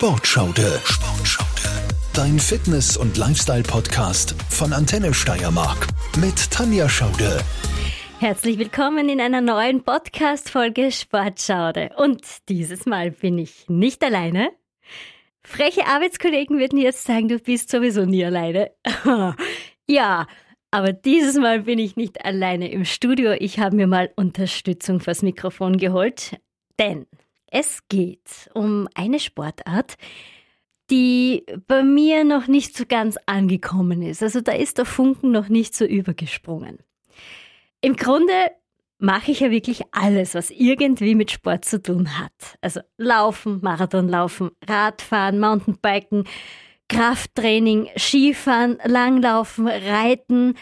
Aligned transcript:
Sportschaude. 0.00 0.80
Sportschaude. 0.82 1.68
Dein 2.14 2.38
Fitness- 2.38 2.96
und 2.96 3.18
Lifestyle-Podcast 3.18 4.34
von 4.48 4.72
Antenne 4.72 5.12
Steiermark 5.12 5.88
mit 6.18 6.50
Tanja 6.50 6.88
Schaude. 6.88 7.42
Herzlich 8.18 8.56
willkommen 8.56 9.10
in 9.10 9.20
einer 9.20 9.42
neuen 9.42 9.84
Podcast-Folge 9.84 10.90
Sportschaude. 10.90 11.90
Und 11.98 12.24
dieses 12.48 12.86
Mal 12.86 13.10
bin 13.10 13.36
ich 13.36 13.68
nicht 13.68 14.02
alleine. 14.02 14.52
Freche 15.42 15.86
Arbeitskollegen 15.86 16.58
würden 16.58 16.78
jetzt 16.78 17.04
sagen, 17.04 17.28
du 17.28 17.38
bist 17.38 17.68
sowieso 17.68 18.06
nie 18.06 18.24
alleine. 18.24 18.70
ja, 19.86 20.26
aber 20.70 20.94
dieses 20.94 21.36
Mal 21.36 21.64
bin 21.64 21.78
ich 21.78 21.96
nicht 21.96 22.24
alleine 22.24 22.72
im 22.72 22.86
Studio. 22.86 23.32
Ich 23.32 23.58
habe 23.58 23.76
mir 23.76 23.86
mal 23.86 24.10
Unterstützung 24.16 25.00
fürs 25.00 25.20
Mikrofon 25.20 25.76
geholt. 25.76 26.40
Denn 26.78 27.04
es 27.50 27.86
geht 27.88 28.50
um 28.54 28.88
eine 28.94 29.20
Sportart, 29.20 29.96
die 30.90 31.44
bei 31.66 31.82
mir 31.82 32.24
noch 32.24 32.48
nicht 32.48 32.76
so 32.76 32.84
ganz 32.86 33.16
angekommen 33.26 34.02
ist. 34.02 34.22
Also 34.22 34.40
da 34.40 34.52
ist 34.52 34.78
der 34.78 34.84
Funken 34.84 35.30
noch 35.30 35.48
nicht 35.48 35.74
so 35.74 35.84
übergesprungen. 35.84 36.78
Im 37.80 37.96
Grunde 37.96 38.32
mache 38.98 39.30
ich 39.30 39.40
ja 39.40 39.50
wirklich 39.50 39.82
alles, 39.92 40.34
was 40.34 40.50
irgendwie 40.50 41.14
mit 41.14 41.30
Sport 41.30 41.64
zu 41.64 41.80
tun 41.80 42.18
hat. 42.18 42.58
Also 42.60 42.80
Laufen, 42.98 43.60
Marathonlaufen, 43.62 44.50
Radfahren, 44.66 45.40
Mountainbiken, 45.40 46.24
Krafttraining, 46.88 47.88
Skifahren, 47.96 48.78
Langlaufen, 48.84 49.68
Reiten 49.68 50.54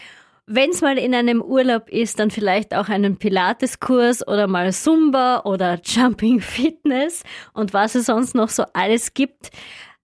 wenn 0.51 0.71
es 0.71 0.81
mal 0.81 0.97
in 0.97 1.13
einem 1.13 1.43
Urlaub 1.43 1.89
ist, 1.89 2.17
dann 2.17 2.31
vielleicht 2.31 2.73
auch 2.73 2.89
einen 2.89 3.17
Pilateskurs 3.17 4.27
oder 4.27 4.47
mal 4.47 4.73
Zumba 4.73 5.41
oder 5.45 5.79
Jumping 5.83 6.41
Fitness 6.41 7.21
und 7.53 7.73
was 7.73 7.93
es 7.93 8.07
sonst 8.07 8.33
noch 8.33 8.49
so 8.49 8.63
alles 8.73 9.13
gibt. 9.13 9.51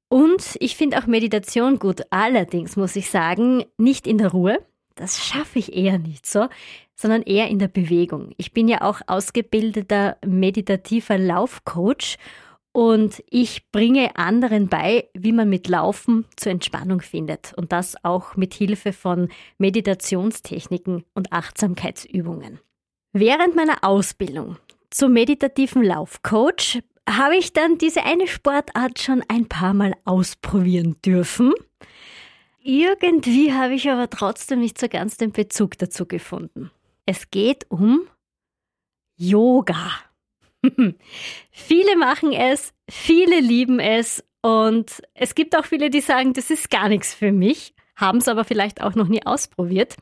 Und 0.08 0.56
ich 0.60 0.76
finde 0.78 1.00
auch 1.00 1.08
Meditation 1.08 1.80
gut. 1.80 2.04
Allerdings 2.12 2.76
muss 2.76 2.96
ich 2.96 3.10
sagen, 3.10 3.66
nicht 3.78 4.06
in 4.06 4.20
der 4.20 4.32
Ruhe. 4.32 4.60
Das 4.94 5.26
schaffe 5.26 5.58
ich 5.58 5.76
eher 5.76 5.98
nicht 5.98 6.28
so, 6.28 6.48
sondern 6.94 7.24
eher 7.24 7.48
in 7.48 7.58
der 7.58 7.68
Bewegung. 7.68 8.30
Ich 8.38 8.54
bin 8.54 8.68
ja 8.68 8.82
auch 8.82 9.02
ausgebildeter 9.08 10.18
meditativer 10.24 11.18
Laufcoach 11.18 12.18
und 12.76 13.24
ich 13.30 13.72
bringe 13.72 14.18
anderen 14.18 14.68
bei, 14.68 15.08
wie 15.14 15.32
man 15.32 15.50
mit 15.50 15.70
Laufen 15.70 16.26
zur 16.36 16.52
Entspannung 16.52 17.00
findet. 17.00 17.54
Und 17.56 17.72
das 17.72 17.96
auch 18.04 18.36
mit 18.36 18.54
Hilfe 18.54 18.92
von 18.92 19.30
Meditationstechniken 19.60 21.06
und 21.14 21.32
Achtsamkeitsübungen. 21.32 22.60
Während 23.14 23.56
meiner 23.56 23.78
Ausbildung 23.82 24.58
zum 24.90 25.14
meditativen 25.14 25.84
Laufcoach 25.84 26.82
habe 27.10 27.38
ich 27.38 27.54
dann 27.54 27.78
diese 27.78 28.04
eine 28.04 28.28
Sportart 28.28 29.00
schon 29.00 29.24
ein 29.30 29.48
paar 29.48 29.74
Mal 29.74 29.94
ausprobieren 30.04 30.98
dürfen. 31.06 31.54
Irgendwie 32.62 33.54
habe 33.54 33.76
ich 33.76 33.90
aber 33.90 34.10
trotzdem 34.10 34.60
nicht 34.60 34.78
so 34.78 34.90
ganz 34.90 35.16
den 35.16 35.32
Bezug 35.32 35.78
dazu 35.78 36.06
gefunden. 36.06 36.72
Es 37.06 37.32
geht 37.32 37.72
um 37.72 38.02
Yoga. 39.16 39.92
viele 41.52 41.98
machen 41.98 42.32
es, 42.32 42.74
viele 42.90 43.40
lieben 43.40 43.80
es 43.80 44.24
und 44.42 45.02
es 45.14 45.36
gibt 45.36 45.58
auch 45.58 45.66
viele, 45.66 45.90
die 45.90 46.02
sagen, 46.02 46.34
das 46.34 46.52
ist 46.52 46.70
gar 46.70 46.90
nichts 46.90 47.14
für 47.14 47.32
mich, 47.32 47.74
haben 47.96 48.20
es 48.20 48.28
aber 48.28 48.44
vielleicht 48.44 48.82
auch 48.82 48.96
noch 48.96 49.08
nie 49.08 49.26
ausprobiert. 49.26 49.96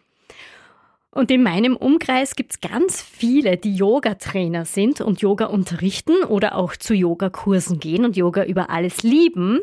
Und 1.11 1.29
in 1.29 1.43
meinem 1.43 1.77
Umkreis 1.77 2.35
gibt 2.35 2.53
es 2.53 2.59
ganz 2.59 3.01
viele, 3.01 3.55
die 3.55 3.75
Yoga-Trainer 3.75 4.65
sind 4.65 4.99
und 4.99 5.21
Yoga 5.21 5.45
unterrichten 5.45 6.23
oder 6.23 6.55
auch 6.55 6.75
zu 6.75 6.95
Yogakursen 6.95 7.79
gehen 7.79 8.03
und 8.03 8.17
Yoga 8.17 8.43
über 8.43 8.71
alles 8.71 9.03
lieben. 9.03 9.59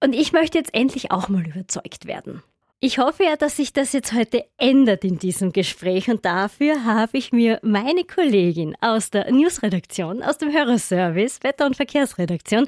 Und 0.00 0.14
ich 0.14 0.32
möchte 0.32 0.58
jetzt 0.58 0.72
endlich 0.72 1.10
auch 1.10 1.28
mal 1.28 1.44
überzeugt 1.44 2.06
werden. 2.06 2.42
Ich 2.80 2.98
hoffe 2.98 3.24
ja, 3.24 3.36
dass 3.36 3.56
sich 3.56 3.72
das 3.72 3.94
jetzt 3.94 4.12
heute 4.12 4.44
ändert 4.58 5.04
in 5.04 5.18
diesem 5.18 5.52
Gespräch 5.52 6.10
und 6.10 6.24
dafür 6.24 6.84
habe 6.84 7.16
ich 7.16 7.32
mir 7.32 7.58
meine 7.62 8.04
Kollegin 8.04 8.76
aus 8.80 9.08
der 9.10 9.32
Newsredaktion, 9.32 10.22
aus 10.22 10.36
dem 10.36 10.52
Hörerservice, 10.52 11.42
Wetter- 11.42 11.64
und 11.64 11.76
Verkehrsredaktion, 11.76 12.66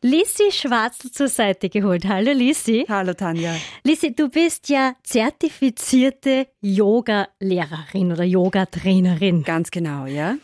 Lissi 0.00 0.50
Schwarzel 0.52 1.10
zur 1.10 1.28
Seite 1.28 1.68
geholt. 1.68 2.06
Hallo 2.06 2.32
Lissi. 2.32 2.86
Hallo 2.88 3.12
Tanja. 3.12 3.54
Lissi, 3.84 4.14
du 4.14 4.30
bist 4.30 4.70
ja 4.70 4.94
zertifizierte 5.02 6.46
Yoga-Lehrerin 6.62 8.12
oder 8.12 8.24
Yoga-Trainerin. 8.24 9.42
Ganz 9.42 9.70
genau, 9.70 10.06
ja. 10.06 10.36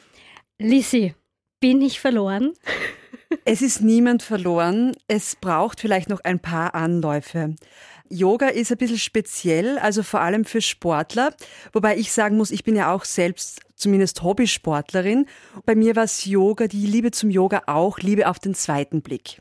Lissi, 0.59 1.15
bin 1.61 1.81
ich 1.81 1.99
verloren? 1.99 2.53
Es 3.44 3.62
ist 3.62 3.81
niemand 3.81 4.22
verloren. 4.22 4.94
Es 5.09 5.34
braucht 5.37 5.81
vielleicht 5.81 6.09
noch 6.09 6.21
ein 6.25 6.41
paar 6.41 6.75
Anläufe. 6.75 7.56
Yoga 8.09 8.48
ist 8.48 8.70
ein 8.70 8.78
bisschen 8.78 8.98
speziell, 8.98 9.78
also 9.78 10.03
vor 10.03 10.20
allem 10.20 10.44
für 10.44 10.60
Sportler. 10.60 11.34
Wobei 11.72 11.97
ich 11.97 12.12
sagen 12.12 12.37
muss, 12.37 12.50
ich 12.50 12.65
bin 12.65 12.76
ja 12.76 12.92
auch 12.92 13.04
selbst 13.04 13.60
zumindest 13.75 14.22
Hobbysportlerin. 14.22 15.26
Bei 15.65 15.75
mir 15.75 15.97
war 15.97 16.04
es 16.04 16.25
Yoga, 16.25 16.66
die 16.69 16.87
Liebe 16.87 17.10
zum 17.10 17.31
Yoga 17.31 17.62
auch, 17.66 17.98
Liebe 17.98 18.28
auf 18.28 18.38
den 18.38 18.54
zweiten 18.54 19.03
Blick. 19.03 19.41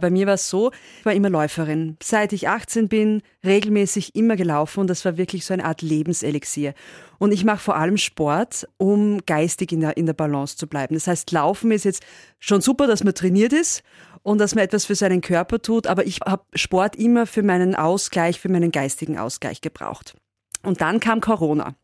Bei 0.00 0.10
mir 0.10 0.26
war 0.26 0.34
es 0.34 0.50
so, 0.50 0.72
ich 0.98 1.06
war 1.06 1.12
immer 1.12 1.30
Läuferin. 1.30 1.96
Seit 2.02 2.32
ich 2.32 2.48
18 2.48 2.88
bin, 2.88 3.22
regelmäßig 3.44 4.16
immer 4.16 4.34
gelaufen 4.34 4.80
und 4.80 4.90
das 4.90 5.04
war 5.04 5.16
wirklich 5.16 5.44
so 5.44 5.54
eine 5.54 5.64
Art 5.64 5.82
Lebenselixier. 5.82 6.74
Und 7.18 7.30
ich 7.30 7.44
mache 7.44 7.60
vor 7.60 7.76
allem 7.76 7.96
Sport, 7.96 8.66
um 8.76 9.24
geistig 9.24 9.70
in 9.70 9.80
der, 9.80 9.96
in 9.96 10.06
der 10.06 10.12
Balance 10.12 10.56
zu 10.56 10.66
bleiben. 10.66 10.94
Das 10.94 11.06
heißt, 11.06 11.30
Laufen 11.30 11.70
ist 11.70 11.84
jetzt 11.84 12.02
schon 12.40 12.60
super, 12.60 12.88
dass 12.88 13.04
man 13.04 13.14
trainiert 13.14 13.52
ist 13.52 13.84
und 14.24 14.38
dass 14.38 14.56
man 14.56 14.64
etwas 14.64 14.84
für 14.84 14.96
seinen 14.96 15.20
Körper 15.20 15.62
tut, 15.62 15.86
aber 15.86 16.04
ich 16.04 16.18
habe 16.22 16.42
Sport 16.54 16.96
immer 16.96 17.24
für 17.24 17.44
meinen 17.44 17.76
Ausgleich, 17.76 18.40
für 18.40 18.48
meinen 18.48 18.72
geistigen 18.72 19.16
Ausgleich 19.16 19.60
gebraucht. 19.60 20.16
Und 20.64 20.80
dann 20.80 20.98
kam 20.98 21.20
Corona. 21.20 21.76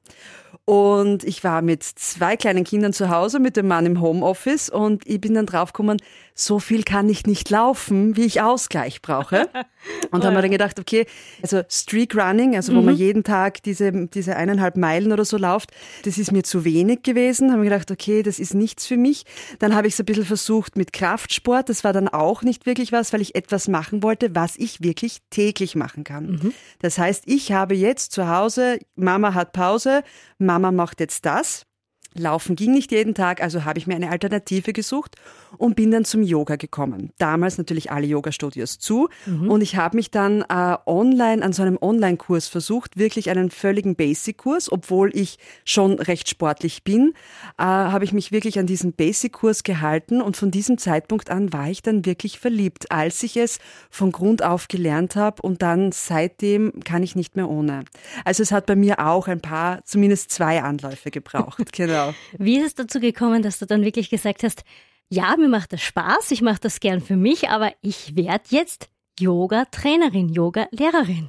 Und 0.64 1.24
ich 1.24 1.42
war 1.42 1.62
mit 1.62 1.82
zwei 1.82 2.36
kleinen 2.36 2.64
Kindern 2.64 2.92
zu 2.92 3.10
Hause, 3.10 3.40
mit 3.40 3.56
dem 3.56 3.66
Mann 3.66 3.86
im 3.86 4.00
Homeoffice 4.00 4.68
und 4.68 5.04
ich 5.04 5.20
bin 5.20 5.34
dann 5.34 5.46
draufgekommen, 5.46 5.98
so 6.40 6.58
viel 6.58 6.84
kann 6.84 7.08
ich 7.08 7.26
nicht 7.26 7.50
laufen, 7.50 8.16
wie 8.16 8.24
ich 8.24 8.40
Ausgleich 8.40 9.02
brauche. 9.02 9.48
Und 10.10 10.22
oh 10.22 10.26
haben 10.26 10.34
wir 10.34 10.42
dann 10.42 10.50
gedacht, 10.50 10.78
okay, 10.78 11.06
also 11.42 11.62
Streak 11.68 12.14
Running, 12.14 12.54
also 12.54 12.74
wo 12.74 12.80
mhm. 12.80 12.86
man 12.86 12.96
jeden 12.96 13.24
Tag 13.24 13.62
diese, 13.62 13.92
diese 14.08 14.36
eineinhalb 14.36 14.76
Meilen 14.76 15.12
oder 15.12 15.24
so 15.24 15.38
läuft, 15.38 15.70
das 16.04 16.18
ist 16.18 16.32
mir 16.32 16.42
zu 16.42 16.64
wenig 16.64 17.02
gewesen. 17.02 17.50
Haben 17.50 17.62
wir 17.62 17.70
gedacht, 17.70 17.90
okay, 17.90 18.22
das 18.22 18.38
ist 18.38 18.54
nichts 18.54 18.86
für 18.86 18.96
mich. 18.96 19.24
Dann 19.58 19.74
habe 19.74 19.86
ich 19.86 19.94
es 19.94 20.00
ein 20.00 20.06
bisschen 20.06 20.24
versucht 20.24 20.76
mit 20.76 20.92
Kraftsport. 20.92 21.68
Das 21.68 21.84
war 21.84 21.92
dann 21.92 22.08
auch 22.08 22.42
nicht 22.42 22.66
wirklich 22.66 22.92
was, 22.92 23.12
weil 23.12 23.22
ich 23.22 23.34
etwas 23.34 23.68
machen 23.68 24.02
wollte, 24.02 24.34
was 24.34 24.56
ich 24.56 24.82
wirklich 24.82 25.18
täglich 25.30 25.76
machen 25.76 26.04
kann. 26.04 26.26
Mhm. 26.26 26.52
Das 26.80 26.98
heißt, 26.98 27.24
ich 27.26 27.52
habe 27.52 27.74
jetzt 27.74 28.12
zu 28.12 28.28
Hause, 28.28 28.78
Mama 28.96 29.34
hat 29.34 29.52
Pause, 29.52 29.99
Mama 30.38 30.72
macht 30.72 31.00
jetzt 31.00 31.24
das. 31.24 31.66
Laufen 32.14 32.56
ging 32.56 32.72
nicht 32.72 32.90
jeden 32.90 33.14
Tag, 33.14 33.40
also 33.40 33.64
habe 33.64 33.78
ich 33.78 33.86
mir 33.86 33.94
eine 33.94 34.10
Alternative 34.10 34.72
gesucht 34.72 35.16
und 35.58 35.76
bin 35.76 35.92
dann 35.92 36.04
zum 36.04 36.22
Yoga 36.22 36.56
gekommen. 36.56 37.12
Damals 37.18 37.56
natürlich 37.56 37.92
alle 37.92 38.06
Yoga-Studios 38.06 38.78
zu 38.78 39.08
mhm. 39.26 39.48
und 39.48 39.60
ich 39.60 39.76
habe 39.76 39.96
mich 39.96 40.10
dann 40.10 40.42
äh, 40.42 40.76
online 40.86 41.44
an 41.44 41.52
so 41.52 41.62
einem 41.62 41.78
Online-Kurs 41.80 42.48
versucht, 42.48 42.98
wirklich 42.98 43.30
einen 43.30 43.50
völligen 43.50 43.94
Basic-Kurs, 43.94 44.72
obwohl 44.72 45.14
ich 45.14 45.38
schon 45.64 46.00
recht 46.00 46.28
sportlich 46.28 46.82
bin, 46.82 47.14
äh, 47.58 47.62
habe 47.62 48.04
ich 48.04 48.12
mich 48.12 48.32
wirklich 48.32 48.58
an 48.58 48.66
diesen 48.66 48.92
Basic-Kurs 48.92 49.62
gehalten 49.62 50.20
und 50.20 50.36
von 50.36 50.50
diesem 50.50 50.78
Zeitpunkt 50.78 51.30
an 51.30 51.52
war 51.52 51.70
ich 51.70 51.82
dann 51.82 52.04
wirklich 52.06 52.40
verliebt, 52.40 52.90
als 52.90 53.22
ich 53.22 53.36
es 53.36 53.60
von 53.88 54.10
Grund 54.10 54.42
auf 54.42 54.66
gelernt 54.66 55.14
habe 55.14 55.42
und 55.42 55.62
dann 55.62 55.92
seitdem 55.92 56.72
kann 56.84 57.04
ich 57.04 57.14
nicht 57.14 57.36
mehr 57.36 57.48
ohne. 57.48 57.84
Also 58.24 58.42
es 58.42 58.50
hat 58.50 58.66
bei 58.66 58.74
mir 58.74 59.06
auch 59.06 59.28
ein 59.28 59.40
paar, 59.40 59.84
zumindest 59.84 60.30
zwei 60.30 60.62
Anläufe 60.62 61.10
gebraucht. 61.10 61.72
genau. 61.72 61.99
Wie 62.38 62.58
ist 62.58 62.66
es 62.66 62.74
dazu 62.74 63.00
gekommen, 63.00 63.42
dass 63.42 63.58
du 63.58 63.66
dann 63.66 63.82
wirklich 63.82 64.10
gesagt 64.10 64.42
hast, 64.42 64.64
ja, 65.08 65.36
mir 65.36 65.48
macht 65.48 65.72
das 65.72 65.82
Spaß, 65.82 66.30
ich 66.30 66.40
mache 66.40 66.60
das 66.60 66.80
gern 66.80 67.00
für 67.00 67.16
mich, 67.16 67.48
aber 67.48 67.72
ich 67.82 68.16
werde 68.16 68.44
jetzt 68.50 68.88
Yoga-Trainerin, 69.18 70.28
Yoga-Lehrerin. 70.28 71.26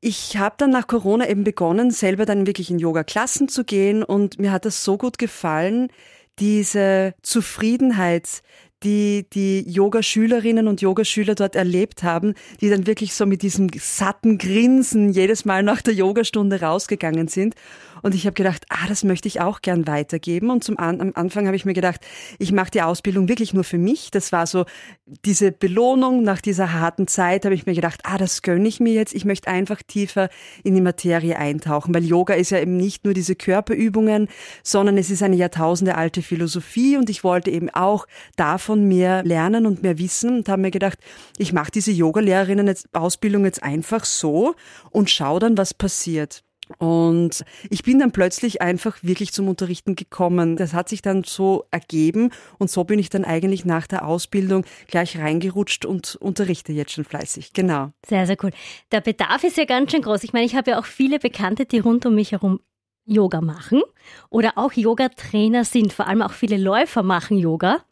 Ich 0.00 0.36
habe 0.36 0.56
dann 0.58 0.70
nach 0.70 0.86
Corona 0.86 1.28
eben 1.28 1.44
begonnen, 1.44 1.90
selber 1.90 2.26
dann 2.26 2.46
wirklich 2.46 2.70
in 2.70 2.78
Yoga-Klassen 2.78 3.48
zu 3.48 3.64
gehen 3.64 4.02
und 4.02 4.38
mir 4.38 4.52
hat 4.52 4.66
das 4.66 4.84
so 4.84 4.98
gut 4.98 5.16
gefallen, 5.16 5.88
diese 6.38 7.14
Zufriedenheit, 7.22 8.42
die 8.82 9.26
die 9.32 9.64
Yoga-Schülerinnen 9.66 10.68
und 10.68 10.82
Yogaschüler 10.82 11.34
dort 11.34 11.56
erlebt 11.56 12.02
haben, 12.02 12.34
die 12.60 12.68
dann 12.68 12.86
wirklich 12.86 13.14
so 13.14 13.24
mit 13.24 13.42
diesem 13.42 13.70
satten 13.78 14.36
Grinsen 14.36 15.10
jedes 15.10 15.44
Mal 15.44 15.62
nach 15.62 15.80
der 15.80 15.94
Yogastunde 15.94 16.60
rausgegangen 16.60 17.28
sind. 17.28 17.54
Und 18.04 18.14
ich 18.14 18.26
habe 18.26 18.34
gedacht, 18.34 18.66
ah, 18.68 18.86
das 18.86 19.02
möchte 19.02 19.28
ich 19.28 19.40
auch 19.40 19.62
gern 19.62 19.86
weitergeben. 19.86 20.50
Und 20.50 20.62
zum 20.62 20.78
An 20.78 21.00
am 21.00 21.12
Anfang 21.14 21.46
habe 21.46 21.56
ich 21.56 21.64
mir 21.64 21.72
gedacht, 21.72 22.02
ich 22.38 22.52
mache 22.52 22.70
die 22.70 22.82
Ausbildung 22.82 23.30
wirklich 23.30 23.54
nur 23.54 23.64
für 23.64 23.78
mich. 23.78 24.10
Das 24.10 24.30
war 24.30 24.46
so 24.46 24.66
diese 25.24 25.52
Belohnung 25.52 26.22
nach 26.22 26.42
dieser 26.42 26.74
harten 26.74 27.06
Zeit, 27.06 27.46
habe 27.46 27.54
ich 27.54 27.64
mir 27.64 27.72
gedacht, 27.72 28.00
ah, 28.02 28.18
das 28.18 28.42
gönne 28.42 28.68
ich 28.68 28.78
mir 28.78 28.92
jetzt. 28.92 29.14
Ich 29.14 29.24
möchte 29.24 29.48
einfach 29.48 29.82
tiefer 29.82 30.28
in 30.64 30.74
die 30.74 30.82
Materie 30.82 31.38
eintauchen, 31.38 31.94
weil 31.94 32.04
Yoga 32.04 32.34
ist 32.34 32.50
ja 32.50 32.58
eben 32.58 32.76
nicht 32.76 33.06
nur 33.06 33.14
diese 33.14 33.36
Körperübungen, 33.36 34.28
sondern 34.62 34.98
es 34.98 35.08
ist 35.08 35.22
eine 35.22 35.36
Jahrtausende 35.36 35.94
alte 35.94 36.20
Philosophie 36.20 36.98
und 36.98 37.08
ich 37.08 37.24
wollte 37.24 37.50
eben 37.50 37.70
auch 37.70 38.06
davon 38.36 38.86
mehr 38.86 39.24
lernen 39.24 39.64
und 39.64 39.82
mehr 39.82 39.98
wissen 39.98 40.36
und 40.36 40.48
habe 40.50 40.60
mir 40.60 40.70
gedacht, 40.70 40.98
ich 41.38 41.54
mache 41.54 41.70
diese 41.70 41.90
Yoga-Lehrerinnen-Ausbildung 41.90 43.46
jetzt 43.46 43.62
einfach 43.62 44.04
so 44.04 44.56
und 44.90 45.08
schaue 45.08 45.40
dann, 45.40 45.56
was 45.56 45.72
passiert. 45.72 46.43
Und 46.78 47.44
ich 47.70 47.82
bin 47.82 47.98
dann 47.98 48.12
plötzlich 48.12 48.62
einfach 48.62 48.96
wirklich 49.02 49.32
zum 49.32 49.48
Unterrichten 49.48 49.94
gekommen. 49.96 50.56
Das 50.56 50.72
hat 50.72 50.88
sich 50.88 51.02
dann 51.02 51.24
so 51.24 51.64
ergeben 51.70 52.30
und 52.58 52.70
so 52.70 52.84
bin 52.84 52.98
ich 52.98 53.10
dann 53.10 53.24
eigentlich 53.24 53.64
nach 53.64 53.86
der 53.86 54.06
Ausbildung 54.06 54.64
gleich 54.88 55.18
reingerutscht 55.18 55.84
und 55.84 56.16
unterrichte 56.16 56.72
jetzt 56.72 56.92
schon 56.92 57.04
fleißig. 57.04 57.52
Genau. 57.52 57.90
Sehr, 58.06 58.26
sehr 58.26 58.36
cool. 58.42 58.50
Der 58.92 59.00
Bedarf 59.00 59.44
ist 59.44 59.56
ja 59.56 59.64
ganz 59.64 59.92
schön 59.92 60.02
groß. 60.02 60.24
Ich 60.24 60.32
meine, 60.32 60.46
ich 60.46 60.56
habe 60.56 60.72
ja 60.72 60.78
auch 60.78 60.86
viele 60.86 61.18
Bekannte, 61.18 61.66
die 61.66 61.78
rund 61.78 62.06
um 62.06 62.14
mich 62.14 62.32
herum 62.32 62.60
Yoga 63.06 63.40
machen 63.40 63.82
oder 64.30 64.52
auch 64.56 64.72
Yoga-Trainer 64.72 65.64
sind. 65.64 65.92
Vor 65.92 66.06
allem 66.06 66.22
auch 66.22 66.32
viele 66.32 66.56
Läufer 66.56 67.02
machen 67.02 67.38
Yoga. 67.38 67.82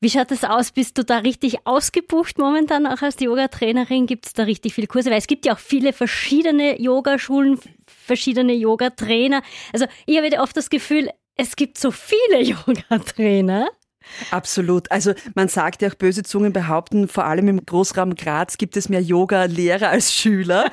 Wie 0.00 0.10
schaut 0.10 0.30
das 0.30 0.44
aus? 0.44 0.72
Bist 0.72 0.98
du 0.98 1.04
da 1.04 1.18
richtig 1.18 1.66
ausgebucht 1.66 2.38
momentan 2.38 2.86
auch 2.86 3.02
als 3.02 3.18
Yoga-Trainerin? 3.20 4.06
Gibt 4.06 4.26
es 4.26 4.32
da 4.32 4.44
richtig 4.44 4.74
viele 4.74 4.86
Kurse? 4.86 5.10
Weil 5.10 5.18
es 5.18 5.26
gibt 5.26 5.46
ja 5.46 5.54
auch 5.54 5.58
viele 5.58 5.92
verschiedene 5.92 6.80
Yogaschulen, 6.80 7.58
verschiedene 7.86 8.54
Yoga-Trainer. 8.54 9.42
Also 9.72 9.86
ich 10.06 10.16
habe 10.16 10.40
oft 10.40 10.56
das 10.56 10.70
Gefühl, 10.70 11.10
es 11.36 11.56
gibt 11.56 11.78
so 11.78 11.90
viele 11.90 12.42
Yoga-Trainer. 12.42 13.68
Absolut. 14.30 14.90
Also 14.90 15.12
man 15.34 15.48
sagt 15.48 15.82
ja 15.82 15.88
auch, 15.88 15.94
böse 15.94 16.22
Zungen 16.22 16.52
behaupten, 16.52 17.08
vor 17.08 17.24
allem 17.24 17.48
im 17.48 17.64
Großraum 17.64 18.14
Graz 18.14 18.58
gibt 18.58 18.76
es 18.76 18.88
mehr 18.88 19.02
Yoga-Lehrer 19.02 19.88
als 19.90 20.14
Schüler. 20.14 20.70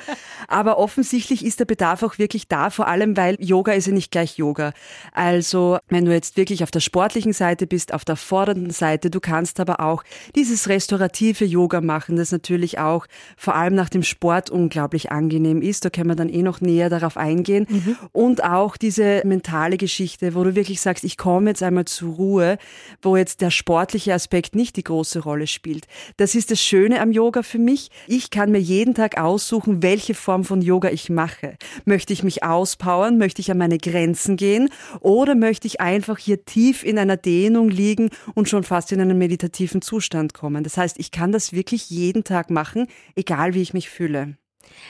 Aber 0.48 0.78
offensichtlich 0.78 1.44
ist 1.44 1.60
der 1.60 1.64
Bedarf 1.64 2.02
auch 2.02 2.18
wirklich 2.18 2.48
da, 2.48 2.70
vor 2.70 2.86
allem 2.88 3.16
weil 3.16 3.36
Yoga 3.40 3.72
ist 3.72 3.86
ja 3.86 3.92
nicht 3.92 4.10
gleich 4.10 4.36
Yoga. 4.38 4.72
Also 5.12 5.78
wenn 5.88 6.04
du 6.04 6.12
jetzt 6.12 6.36
wirklich 6.36 6.62
auf 6.62 6.70
der 6.70 6.80
sportlichen 6.80 7.32
Seite 7.32 7.66
bist, 7.66 7.92
auf 7.92 8.04
der 8.04 8.16
fordernden 8.16 8.70
Seite, 8.70 9.10
du 9.10 9.20
kannst 9.20 9.60
aber 9.60 9.80
auch 9.80 10.04
dieses 10.34 10.68
restaurative 10.68 11.44
Yoga 11.44 11.80
machen, 11.80 12.16
das 12.16 12.32
natürlich 12.32 12.78
auch 12.78 13.06
vor 13.36 13.54
allem 13.54 13.74
nach 13.74 13.88
dem 13.88 14.02
Sport 14.02 14.50
unglaublich 14.50 15.10
angenehm 15.10 15.62
ist. 15.62 15.84
Da 15.84 15.90
können 15.90 16.08
wir 16.08 16.16
dann 16.16 16.28
eh 16.28 16.42
noch 16.42 16.60
näher 16.60 16.90
darauf 16.90 17.16
eingehen. 17.16 17.66
Mhm. 17.68 17.96
Und 18.12 18.44
auch 18.44 18.76
diese 18.76 19.22
mentale 19.24 19.76
Geschichte, 19.76 20.34
wo 20.34 20.44
du 20.44 20.54
wirklich 20.54 20.80
sagst, 20.80 21.04
ich 21.04 21.16
komme 21.16 21.50
jetzt 21.50 21.62
einmal 21.62 21.84
zur 21.84 22.14
Ruhe, 22.14 22.58
wo 23.02 23.16
jetzt 23.16 23.25
jetzt 23.26 23.40
der 23.40 23.50
sportliche 23.50 24.14
Aspekt 24.14 24.54
nicht 24.54 24.76
die 24.76 24.84
große 24.84 25.18
Rolle 25.18 25.48
spielt. 25.48 25.86
Das 26.16 26.36
ist 26.36 26.52
das 26.52 26.60
Schöne 26.60 27.00
am 27.00 27.10
Yoga 27.10 27.42
für 27.42 27.58
mich. 27.58 27.90
Ich 28.06 28.30
kann 28.30 28.52
mir 28.52 28.60
jeden 28.60 28.94
Tag 28.94 29.18
aussuchen, 29.18 29.82
welche 29.82 30.14
Form 30.14 30.44
von 30.44 30.62
Yoga 30.62 30.90
ich 30.90 31.10
mache. 31.10 31.56
Möchte 31.84 32.12
ich 32.12 32.22
mich 32.22 32.44
auspowern? 32.44 33.18
Möchte 33.18 33.40
ich 33.40 33.50
an 33.50 33.58
meine 33.58 33.78
Grenzen 33.78 34.36
gehen? 34.36 34.68
Oder 35.00 35.34
möchte 35.34 35.66
ich 35.66 35.80
einfach 35.80 36.18
hier 36.18 36.44
tief 36.44 36.84
in 36.84 37.00
einer 37.00 37.16
Dehnung 37.16 37.68
liegen 37.68 38.10
und 38.34 38.48
schon 38.48 38.62
fast 38.62 38.92
in 38.92 39.00
einen 39.00 39.18
meditativen 39.18 39.82
Zustand 39.82 40.32
kommen? 40.32 40.62
Das 40.62 40.76
heißt, 40.76 40.96
ich 41.00 41.10
kann 41.10 41.32
das 41.32 41.52
wirklich 41.52 41.90
jeden 41.90 42.22
Tag 42.22 42.50
machen, 42.50 42.86
egal 43.16 43.54
wie 43.54 43.62
ich 43.62 43.74
mich 43.74 43.90
fühle. 43.90 44.36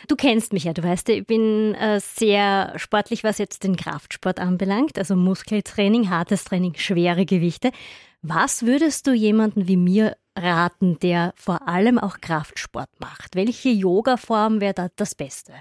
Du 0.08 0.16
kennst 0.16 0.52
mich 0.52 0.64
ja, 0.64 0.72
du 0.72 0.82
weißt, 0.82 1.08
ich 1.08 1.26
bin 1.26 1.74
äh, 1.74 2.00
sehr 2.00 2.72
sportlich, 2.76 3.24
was 3.24 3.38
jetzt 3.38 3.64
den 3.64 3.76
Kraftsport 3.76 4.38
anbelangt, 4.40 4.98
also 4.98 5.16
Muskeltraining, 5.16 6.10
hartes 6.10 6.44
Training, 6.44 6.74
schwere 6.76 7.24
Gewichte. 7.24 7.70
Was 8.28 8.66
würdest 8.66 9.06
du 9.06 9.12
jemanden 9.12 9.68
wie 9.68 9.76
mir 9.76 10.16
raten, 10.36 10.98
der 10.98 11.32
vor 11.36 11.68
allem 11.68 11.96
auch 11.96 12.20
Kraftsport 12.20 12.90
macht? 12.98 13.36
Welche 13.36 13.68
Yoga-Form 13.68 14.60
wäre 14.60 14.74
da 14.74 14.88
das 14.96 15.14
Beste? 15.14 15.52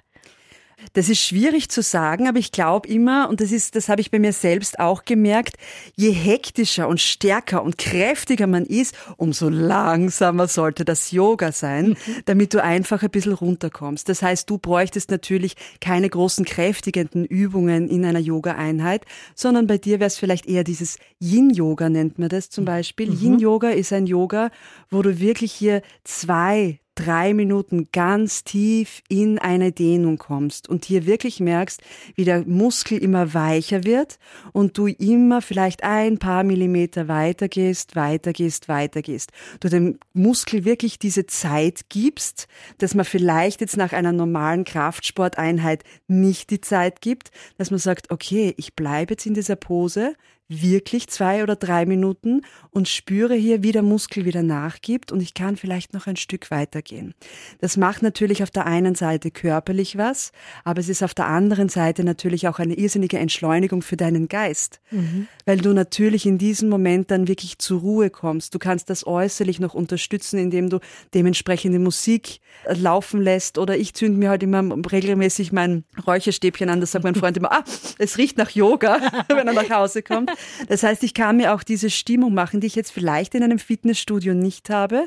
Das 0.94 1.08
ist 1.10 1.22
schwierig 1.22 1.70
zu 1.70 1.82
sagen, 1.82 2.28
aber 2.28 2.38
ich 2.38 2.52
glaube 2.52 2.88
immer, 2.90 3.30
und 3.30 3.40
das 3.40 3.52
ist, 3.52 3.76
das 3.76 3.88
habe 3.88 4.02
ich 4.02 4.12
bei 4.12 4.20
mir 4.20 4.34
selbst 4.34 4.80
auch 4.80 5.06
gemerkt, 5.06 5.56
je 5.96 6.12
hektischer 6.12 6.88
und 6.88 7.00
stärker 7.00 7.64
und 7.64 7.78
kräftiger 7.78 8.48
man 8.48 8.66
ist, 8.66 8.96
umso 9.18 9.48
langsamer 9.50 10.48
sollte 10.48 10.84
das 10.84 11.12
Yoga 11.12 11.52
sein, 11.52 11.90
mhm. 11.90 11.96
damit 12.26 12.54
du 12.54 12.62
einfach 12.62 13.04
ein 13.04 13.10
bisschen 13.10 13.34
runterkommst. 13.34 14.10
Das 14.10 14.22
heißt, 14.22 14.50
du 14.50 14.58
bräuchtest 14.58 15.12
natürlich 15.12 15.56
keine 15.80 16.10
großen 16.10 16.44
kräftigenden 16.44 17.26
Übungen 17.26 17.88
in 17.88 18.04
einer 18.04 18.20
Yoga-Einheit, 18.20 19.06
sondern 19.34 19.68
bei 19.68 19.78
dir 19.78 20.00
wäre 20.00 20.08
es 20.08 20.18
vielleicht 20.18 20.46
eher 20.46 20.66
dieses 20.66 20.98
Yin-Yoga 21.22 21.90
nennt 21.90 22.20
man 22.20 22.28
das 22.30 22.50
zum. 22.50 22.66
Beispiel. 22.66 23.12
Mhm. 23.12 23.22
Yin-Yoga 23.22 23.70
ist 23.70 23.94
ein 23.94 24.08
Yoga, 24.08 24.52
wo 24.90 25.02
du 25.02 25.20
wirklich 25.20 25.54
hier 25.54 25.82
zwei, 26.04 26.80
drei 26.96 27.34
Minuten 27.34 27.90
ganz 27.92 28.44
tief 28.44 29.04
in 29.10 29.38
eine 29.38 29.72
Dehnung 29.72 30.18
kommst 30.18 30.70
und 30.70 30.86
hier 30.86 31.06
wirklich 31.06 31.40
merkst, 31.40 31.82
wie 32.16 32.24
der 32.24 32.46
Muskel 32.48 32.98
immer 32.98 33.34
weicher 33.34 33.84
wird 33.84 34.18
und 34.54 34.78
du 34.78 34.88
immer 34.88 35.42
vielleicht 35.42 35.84
ein 35.84 36.18
paar 36.18 36.44
Millimeter 36.44 37.08
weiter 37.08 37.50
gehst, 37.50 37.96
weiter 37.96 38.34
gehst, 38.34 38.70
weiter 38.70 39.02
gehst. 39.02 39.32
Du 39.60 39.70
dem 39.70 40.00
Muskel 40.14 40.66
wirklich 40.66 40.98
diese 40.98 41.26
Zeit 41.26 41.90
gibst, 41.90 42.48
dass 42.78 42.96
man 42.96 43.06
vielleicht 43.06 43.62
jetzt 43.62 43.78
nach 43.78 43.94
einer 43.94 44.14
normalen 44.14 44.64
Kraftsporteinheit 44.64 45.84
nicht 46.08 46.50
die 46.50 46.62
Zeit 46.62 47.02
gibt, 47.02 47.32
dass 47.58 47.72
man 47.72 47.80
sagt, 47.80 48.10
okay, 48.10 48.54
ich 48.58 48.76
bleibe 48.76 49.14
jetzt 49.14 49.26
in 49.26 49.34
dieser 49.34 49.58
Pose, 49.58 50.16
wirklich 50.48 51.08
zwei 51.08 51.42
oder 51.42 51.56
drei 51.56 51.86
Minuten 51.86 52.42
und 52.70 52.88
spüre 52.88 53.34
hier, 53.34 53.64
wie 53.64 53.72
der 53.72 53.82
Muskel 53.82 54.26
wieder 54.26 54.44
nachgibt 54.44 55.12
und 55.12 55.22
ich 55.22 55.34
kann 55.34 55.58
vielleicht 55.58 55.94
noch 55.94 56.06
ein 56.06 56.18
Stück 56.18 56.52
weitergehen. 56.52 57.16
Das 57.62 57.78
macht 57.78 58.04
natürlich 58.04 58.44
auf 58.44 58.52
der 58.52 58.68
einen 58.68 58.94
Seite 58.94 59.32
körperlich 59.32 59.98
was, 59.98 60.32
aber 60.64 60.80
es 60.80 60.90
ist 60.90 61.02
auf 61.02 61.14
der 61.14 61.26
anderen 61.26 61.70
Seite 61.70 62.04
natürlich 62.04 62.48
auch 62.48 62.60
eine 62.60 62.76
irrsinnige 62.76 63.18
Entschleunigung 63.18 63.82
für 63.82 63.98
deinen 63.98 64.28
Geist, 64.28 64.82
mhm. 64.92 65.28
weil 65.46 65.58
du 65.58 65.74
natürlich 65.74 66.28
in 66.28 66.38
diesem 66.38 66.70
Moment 66.70 67.10
dann 67.10 67.28
wirklich 67.28 67.58
zur 67.58 67.82
Ruhe 67.82 68.10
kommst. 68.12 68.54
Du 68.54 68.60
kannst 68.60 68.90
das 68.92 69.08
äußerlich 69.08 69.60
noch 69.60 69.74
unterstützen, 69.74 70.38
indem 70.38 70.70
du 70.70 70.80
dementsprechende 71.16 71.80
Musik 71.80 72.40
äh, 72.66 72.74
laufen 72.76 73.20
lässt 73.20 73.58
oder 73.58 73.78
ich 73.78 73.96
zünde 73.96 74.20
mir 74.20 74.30
halt 74.30 74.44
immer 74.44 74.64
regelmäßig 74.92 75.52
mein 75.52 75.86
Räucherstäbchen 76.06 76.70
an, 76.70 76.82
das 76.82 76.92
sagt 76.92 77.04
mein 77.04 77.16
Freund 77.16 77.38
immer, 77.38 77.52
ah, 77.52 77.64
es 77.98 78.18
riecht 78.20 78.38
nach 78.38 78.52
Yoga, 78.52 79.00
wenn 79.28 79.48
er 79.48 79.54
nach 79.54 79.70
Hause 79.70 80.04
kommt. 80.04 80.35
Das 80.68 80.84
heißt, 80.84 81.04
ich 81.04 81.14
kann 81.14 81.38
mir 81.38 81.54
auch 81.54 81.64
diese 81.64 81.90
Stimmung 81.90 82.34
machen, 82.34 82.62
die 82.62 82.68
ich 82.68 82.76
jetzt 82.76 82.92
vielleicht 82.92 83.36
in 83.36 83.44
einem 83.44 83.60
Fitnessstudio 83.60 84.34
nicht 84.34 84.70
habe. 84.70 85.06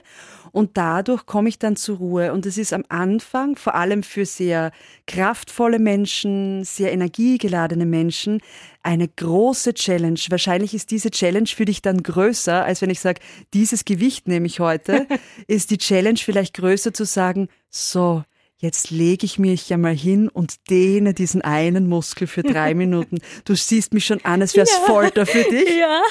Und 0.52 0.76
dadurch 0.76 1.26
komme 1.26 1.48
ich 1.48 1.58
dann 1.58 1.76
zur 1.76 1.98
Ruhe. 1.98 2.32
Und 2.32 2.46
es 2.46 2.58
ist 2.58 2.72
am 2.72 2.84
Anfang, 2.88 3.56
vor 3.56 3.74
allem 3.74 4.02
für 4.02 4.24
sehr 4.24 4.72
kraftvolle 5.06 5.78
Menschen, 5.78 6.64
sehr 6.64 6.92
energiegeladene 6.92 7.86
Menschen, 7.86 8.40
eine 8.82 9.08
große 9.08 9.74
Challenge. 9.74 10.18
Wahrscheinlich 10.30 10.74
ist 10.74 10.90
diese 10.90 11.10
Challenge 11.10 11.48
für 11.48 11.64
dich 11.64 11.82
dann 11.82 12.02
größer, 12.02 12.64
als 12.64 12.80
wenn 12.80 12.90
ich 12.90 13.00
sage, 13.00 13.20
dieses 13.52 13.84
Gewicht 13.84 14.28
nehme 14.28 14.46
ich 14.46 14.60
heute, 14.60 15.06
ist 15.46 15.70
die 15.70 15.78
Challenge 15.78 16.18
vielleicht 16.18 16.54
größer 16.54 16.94
zu 16.94 17.04
sagen, 17.04 17.48
so, 17.70 18.22
jetzt 18.58 18.90
lege 18.90 19.24
ich 19.24 19.38
mich 19.38 19.68
ja 19.68 19.76
mal 19.76 19.94
hin 19.94 20.28
und 20.28 20.68
dehne 20.68 21.14
diesen 21.14 21.42
einen 21.42 21.88
Muskel 21.88 22.26
für 22.26 22.42
drei 22.42 22.74
Minuten. 22.74 23.18
Du 23.44 23.54
siehst 23.54 23.94
mich 23.94 24.04
schon 24.04 24.24
an, 24.24 24.42
als 24.42 24.54
wäre 24.54 24.64
es 24.64 24.72
ja. 24.72 24.80
Folter 24.86 25.26
für 25.26 25.44
dich. 25.44 25.76
Ja. 25.78 26.02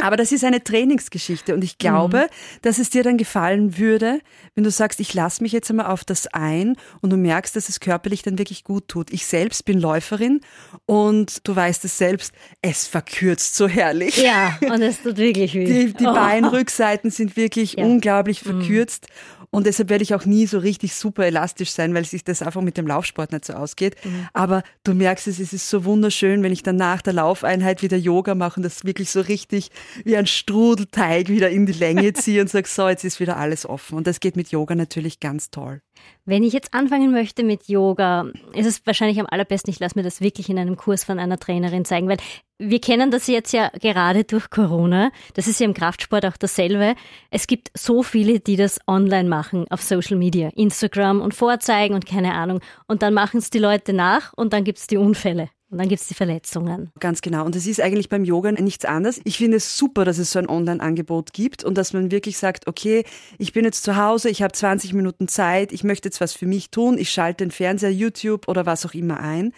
Aber 0.00 0.16
das 0.16 0.32
ist 0.32 0.44
eine 0.44 0.62
Trainingsgeschichte 0.62 1.54
und 1.54 1.64
ich 1.64 1.78
glaube, 1.78 2.18
mhm. 2.18 2.58
dass 2.62 2.78
es 2.78 2.90
dir 2.90 3.02
dann 3.02 3.18
gefallen 3.18 3.76
würde, 3.76 4.20
wenn 4.54 4.62
du 4.62 4.70
sagst, 4.70 5.00
ich 5.00 5.14
lasse 5.14 5.42
mich 5.42 5.52
jetzt 5.52 5.68
einmal 5.68 5.86
auf 5.86 6.04
das 6.04 6.28
ein 6.28 6.76
und 7.00 7.10
du 7.10 7.16
merkst, 7.16 7.56
dass 7.56 7.68
es 7.68 7.80
körperlich 7.80 8.22
dann 8.22 8.38
wirklich 8.38 8.62
gut 8.62 8.86
tut. 8.86 9.12
Ich 9.12 9.26
selbst 9.26 9.64
bin 9.64 9.80
Läuferin 9.80 10.40
und 10.86 11.46
du 11.46 11.56
weißt 11.56 11.84
es 11.84 11.98
selbst, 11.98 12.32
es 12.62 12.86
verkürzt 12.86 13.56
so 13.56 13.66
herrlich. 13.66 14.16
Ja, 14.16 14.58
und 14.60 14.80
es 14.80 15.02
tut 15.02 15.16
wirklich 15.16 15.54
weh. 15.54 15.64
Die, 15.64 15.92
die 15.92 16.06
oh. 16.06 16.14
Beinrückseiten 16.14 17.10
sind 17.10 17.36
wirklich 17.36 17.74
ja. 17.74 17.84
unglaublich 17.84 18.44
mhm. 18.44 18.60
verkürzt. 18.60 19.08
Mhm. 19.08 19.43
Und 19.54 19.66
deshalb 19.66 19.88
werde 19.88 20.02
ich 20.02 20.14
auch 20.14 20.24
nie 20.24 20.46
so 20.46 20.58
richtig 20.58 20.94
super 20.94 21.26
elastisch 21.26 21.70
sein, 21.70 21.94
weil 21.94 22.04
sich 22.04 22.24
das 22.24 22.42
einfach 22.42 22.60
mit 22.60 22.76
dem 22.76 22.88
Laufsport 22.88 23.30
nicht 23.30 23.44
so 23.44 23.52
ausgeht. 23.52 23.94
Mhm. 24.04 24.26
Aber 24.32 24.64
du 24.82 24.94
merkst 24.94 25.28
es, 25.28 25.38
es 25.38 25.52
ist 25.52 25.70
so 25.70 25.84
wunderschön, 25.84 26.42
wenn 26.42 26.52
ich 26.52 26.64
dann 26.64 26.74
nach 26.74 27.02
der 27.02 27.12
Laufeinheit 27.12 27.80
wieder 27.80 27.96
Yoga 27.96 28.34
mache 28.34 28.56
und 28.56 28.64
das 28.64 28.84
wirklich 28.84 29.10
so 29.10 29.20
richtig 29.20 29.70
wie 30.04 30.16
ein 30.16 30.26
Strudelteig 30.26 31.28
wieder 31.28 31.50
in 31.50 31.66
die 31.66 31.72
Länge 31.72 32.12
ziehe 32.14 32.40
und 32.40 32.50
sage, 32.50 32.66
so, 32.68 32.88
jetzt 32.88 33.04
ist 33.04 33.20
wieder 33.20 33.36
alles 33.36 33.64
offen. 33.64 33.96
Und 33.96 34.08
das 34.08 34.18
geht 34.18 34.34
mit 34.34 34.50
Yoga 34.50 34.74
natürlich 34.74 35.20
ganz 35.20 35.50
toll. 35.50 35.80
Wenn 36.24 36.42
ich 36.42 36.52
jetzt 36.52 36.72
anfangen 36.72 37.12
möchte 37.12 37.42
mit 37.42 37.68
Yoga, 37.68 38.26
ist 38.52 38.66
es 38.66 38.86
wahrscheinlich 38.86 39.20
am 39.20 39.26
allerbesten, 39.28 39.70
ich 39.70 39.80
lasse 39.80 39.98
mir 39.98 40.02
das 40.02 40.20
wirklich 40.20 40.48
in 40.48 40.58
einem 40.58 40.76
Kurs 40.76 41.04
von 41.04 41.18
einer 41.18 41.38
Trainerin 41.38 41.84
zeigen, 41.84 42.08
weil 42.08 42.18
wir 42.58 42.80
kennen 42.80 43.10
das 43.10 43.26
jetzt 43.26 43.52
ja 43.52 43.70
gerade 43.80 44.24
durch 44.24 44.48
Corona. 44.48 45.10
Das 45.34 45.48
ist 45.48 45.60
ja 45.60 45.66
im 45.66 45.74
Kraftsport 45.74 46.24
auch 46.24 46.36
dasselbe. 46.36 46.94
Es 47.30 47.46
gibt 47.46 47.70
so 47.74 48.02
viele, 48.02 48.40
die 48.40 48.56
das 48.56 48.78
online 48.86 49.28
machen 49.28 49.66
auf 49.70 49.82
Social 49.82 50.16
Media, 50.16 50.50
Instagram 50.54 51.20
und 51.20 51.34
vorzeigen 51.34 51.94
und 51.94 52.06
keine 52.06 52.32
Ahnung. 52.34 52.60
Und 52.86 53.02
dann 53.02 53.12
machen 53.12 53.38
es 53.38 53.50
die 53.50 53.58
Leute 53.58 53.92
nach 53.92 54.32
und 54.34 54.52
dann 54.52 54.64
gibt 54.64 54.78
es 54.78 54.86
die 54.86 54.96
Unfälle 54.96 55.50
Und 55.74 55.78
dann 55.78 55.88
gibt 55.88 56.02
es 56.02 56.06
die 56.06 56.14
Verletzungen. 56.14 56.92
Ganz 57.00 57.20
genau. 57.20 57.44
Und 57.44 57.56
es 57.56 57.66
ist 57.66 57.80
eigentlich 57.80 58.08
beim 58.08 58.24
Yoga 58.24 58.52
nichts 58.52 58.84
anderes. 58.84 59.20
Ich 59.24 59.38
finde 59.38 59.56
es 59.56 59.76
super, 59.76 60.04
dass 60.04 60.18
es 60.18 60.30
so 60.30 60.38
ein 60.38 60.48
Online-Angebot 60.48 61.32
gibt 61.32 61.64
und 61.64 61.76
dass 61.76 61.92
man 61.92 62.12
wirklich 62.12 62.38
sagt, 62.38 62.68
okay, 62.68 63.02
ich 63.38 63.52
bin 63.52 63.64
jetzt 63.64 63.82
zu 63.82 63.96
Hause, 63.96 64.30
ich 64.30 64.40
habe 64.40 64.52
20 64.52 64.92
Minuten 64.92 65.26
Zeit, 65.26 65.72
ich 65.72 65.82
möchte 65.82 66.06
jetzt 66.06 66.20
was 66.20 66.32
für 66.32 66.46
mich 66.46 66.70
tun, 66.70 66.96
ich 66.96 67.10
schalte 67.10 67.44
den 67.44 67.50
Fernseher, 67.50 67.90
YouTube 67.90 68.46
oder 68.46 68.66
was 68.66 68.86
auch 68.86 68.94
immer 68.94 69.18
ein. 69.18 69.52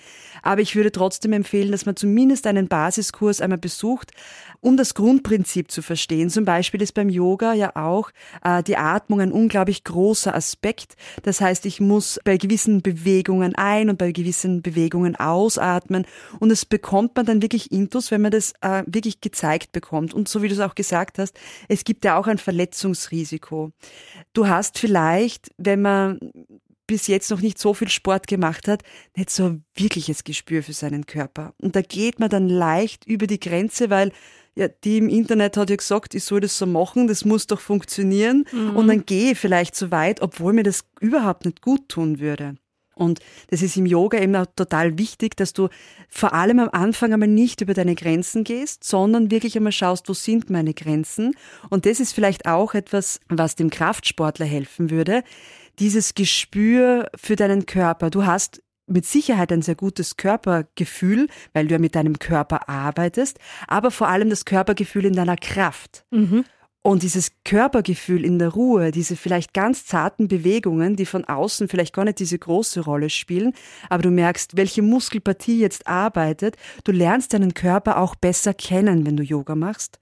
Aber 0.47 0.61
ich 0.61 0.77
würde 0.77 0.93
trotzdem 0.93 1.33
empfehlen, 1.33 1.73
dass 1.73 1.87
man 1.87 1.97
zumindest 1.97 2.47
einen 2.47 2.69
Basiskurs 2.69 3.41
einmal 3.41 3.59
besucht, 3.59 4.13
um 4.61 4.77
das 4.77 4.95
Grundprinzip 4.95 5.73
zu 5.73 5.83
verstehen. 5.83 6.31
Zum 6.31 6.45
Beispiel 6.45 6.81
ist 6.81 6.93
beim 6.93 7.09
Yoga 7.09 7.53
ja 7.53 7.75
auch 7.75 8.11
äh, 8.45 8.63
die 8.63 8.77
Atmung 8.77 9.21
ein 9.21 9.33
unglaublich 9.33 9.83
großer 9.83 10.33
Aspekt. 10.33 10.95
Das 11.25 11.41
heißt, 11.41 11.67
ich 11.67 11.81
muss 11.81 12.21
bei 12.23 12.37
gewissen 12.37 12.81
Bewegungen 12.81 13.57
ein 13.57 13.91
und 13.91 13.99
bei 13.99 14.13
gewissen 14.13 14.63
Bewegungen 14.63 15.17
ausatmen. 15.17 16.07
Und 16.39 16.51
das 16.51 16.65
bekommt 16.65 17.17
man 17.17 17.27
dann 17.27 17.43
wirklich 17.43 17.73
intus, 17.73 18.13
wenn 18.13 18.23
man 18.23 18.31
das 18.31 18.53
äh, 18.61 18.85
wirklich 18.87 19.21
gezeigt 19.21 19.73
bekommt. 19.73 20.15
Und 20.15 20.29
so 20.29 20.43
wie 20.43 20.49
du 20.49 20.55
es 20.55 20.61
auch 20.61 20.77
gesagt 20.77 21.19
hast, 21.19 21.37
es 21.67 21.83
gibt 21.83 22.05
ja 22.05 22.17
auch 22.17 22.29
ein 22.29 22.39
Verletzungsrisiko. 22.39 23.73
Du 24.33 24.47
hast 24.47 24.79
vielleicht, 24.79 25.51
wenn 25.59 25.83
man 25.83 26.21
bis 26.87 27.07
jetzt 27.07 27.31
noch 27.31 27.41
nicht 27.41 27.59
so 27.59 27.75
viel 27.75 27.89
Sport 27.89 28.27
gemacht 28.27 28.69
hat, 28.69 28.83
nicht 29.17 29.31
so 29.31 29.45
ein 29.45 29.65
wirkliches 29.75 30.25
Gespür 30.25 30.63
für 30.63 30.73
seinen 30.73 31.07
Körper. 31.07 31.55
Und 31.59 31.77
da 31.77 31.83
geht 31.83 32.21
man 32.21 32.31
dann 32.31 32.49
leicht 32.49 33.07
über 33.07 33.27
die 33.27 33.41
Grenze, 33.41 33.91
weil 33.91 34.13
ja, 34.55 34.69
die 34.69 34.99
im 34.99 35.09
Internet 35.09 35.57
hat 35.57 35.69
ja 35.71 35.77
gesagt, 35.77 36.15
ich 36.15 36.25
soll 36.25 36.41
das 36.41 36.57
so 36.57 36.67
machen, 36.67 37.09
das 37.09 37.25
muss 37.25 37.47
doch 37.47 37.61
funktionieren. 37.61 38.47
Mhm. 38.53 38.77
Und 38.77 38.89
dann 38.89 39.05
gehe 39.05 39.33
ich 39.33 39.39
vielleicht 39.39 39.77
so 39.77 39.91
weit, 39.91 40.23
obwohl 40.23 40.55
mir 40.55 40.63
das 40.63 40.85
überhaupt 41.01 41.45
nicht 41.45 41.61
gut 41.61 41.89
tun 41.89 42.21
würde. 42.21 42.57
Und 42.97 43.21
das 43.49 43.61
ist 43.61 43.77
im 43.77 43.85
Yoga 43.85 44.19
eben 44.19 44.35
auch 44.37 44.47
total 44.57 44.97
wichtig, 44.97 45.37
dass 45.37 45.53
du 45.53 45.69
vor 46.09 46.33
allem 46.33 46.59
am 46.59 46.71
Anfang 46.71 47.13
einmal 47.13 47.29
nicht 47.29 47.61
über 47.61 47.75
deine 47.75 47.95
Grenzen 47.95 48.43
gehst, 48.43 48.85
sondern 48.85 49.31
wirklich 49.31 49.55
einmal 49.55 49.73
schaust, 49.73 50.09
wo 50.09 50.15
sind 50.15 50.49
meine 50.49 50.73
Grenzen. 50.73 51.35
Und 51.69 51.85
das 51.85 52.01
ist 52.01 52.15
vielleicht 52.15 52.47
auch 52.47 52.73
etwas, 52.73 53.21
was 53.29 53.55
dem 53.55 53.69
Kraftsportler 53.69 54.47
helfen 54.47 54.91
würde. 54.91 55.23
Dieses 55.79 56.15
Gespür 56.15 57.09
für 57.15 57.37
deinen 57.37 57.67
Körper. 57.67 58.11
Du 58.11 58.25
hast 58.25 58.63
mit 58.87 59.05
Sicherheit 59.05 59.53
ein 59.53 59.63
sehr 59.63 59.75
gutes 59.75 60.17
Körpergefühl, 60.17 61.27
weil 61.53 61.67
du 61.67 61.73
ja 61.73 61.79
mit 61.79 61.95
deinem 61.95 62.19
Körper 62.19 62.69
arbeitest, 62.69 63.39
aber 63.67 63.91
vor 63.91 64.09
allem 64.09 64.31
das 64.31 64.45
Körpergefühl 64.45 65.07
in 65.07 65.15
deiner 65.15 65.37
Kraft. 65.37 66.05
Mhm. 66.11 66.45
Und 66.83 67.03
dieses 67.03 67.33
Körpergefühl 67.45 68.25
in 68.25 68.39
der 68.39 68.51
Ruhe, 68.51 68.93
diese 68.93 69.17
vielleicht 69.17 69.53
ganz 69.53 69.87
zarten 69.87 70.29
Bewegungen, 70.29 70.95
die 70.95 71.05
von 71.05 71.25
außen 71.25 71.67
vielleicht 71.67 71.93
gar 71.93 72.05
nicht 72.05 72.21
diese 72.21 72.39
große 72.39 72.79
Rolle 72.83 73.11
spielen, 73.11 73.55
aber 73.91 74.05
du 74.05 74.11
merkst, 74.13 74.57
welche 74.57 74.83
Muskelpartie 74.83 75.59
jetzt 75.59 75.89
arbeitet, 75.89 76.57
du 76.85 76.93
lernst 76.93 77.35
deinen 77.35 77.55
Körper 77.55 77.99
auch 77.99 78.15
besser 78.15 78.55
kennen, 78.55 79.05
wenn 79.05 79.17
du 79.17 79.25
Yoga 79.25 79.57
machst. 79.57 79.99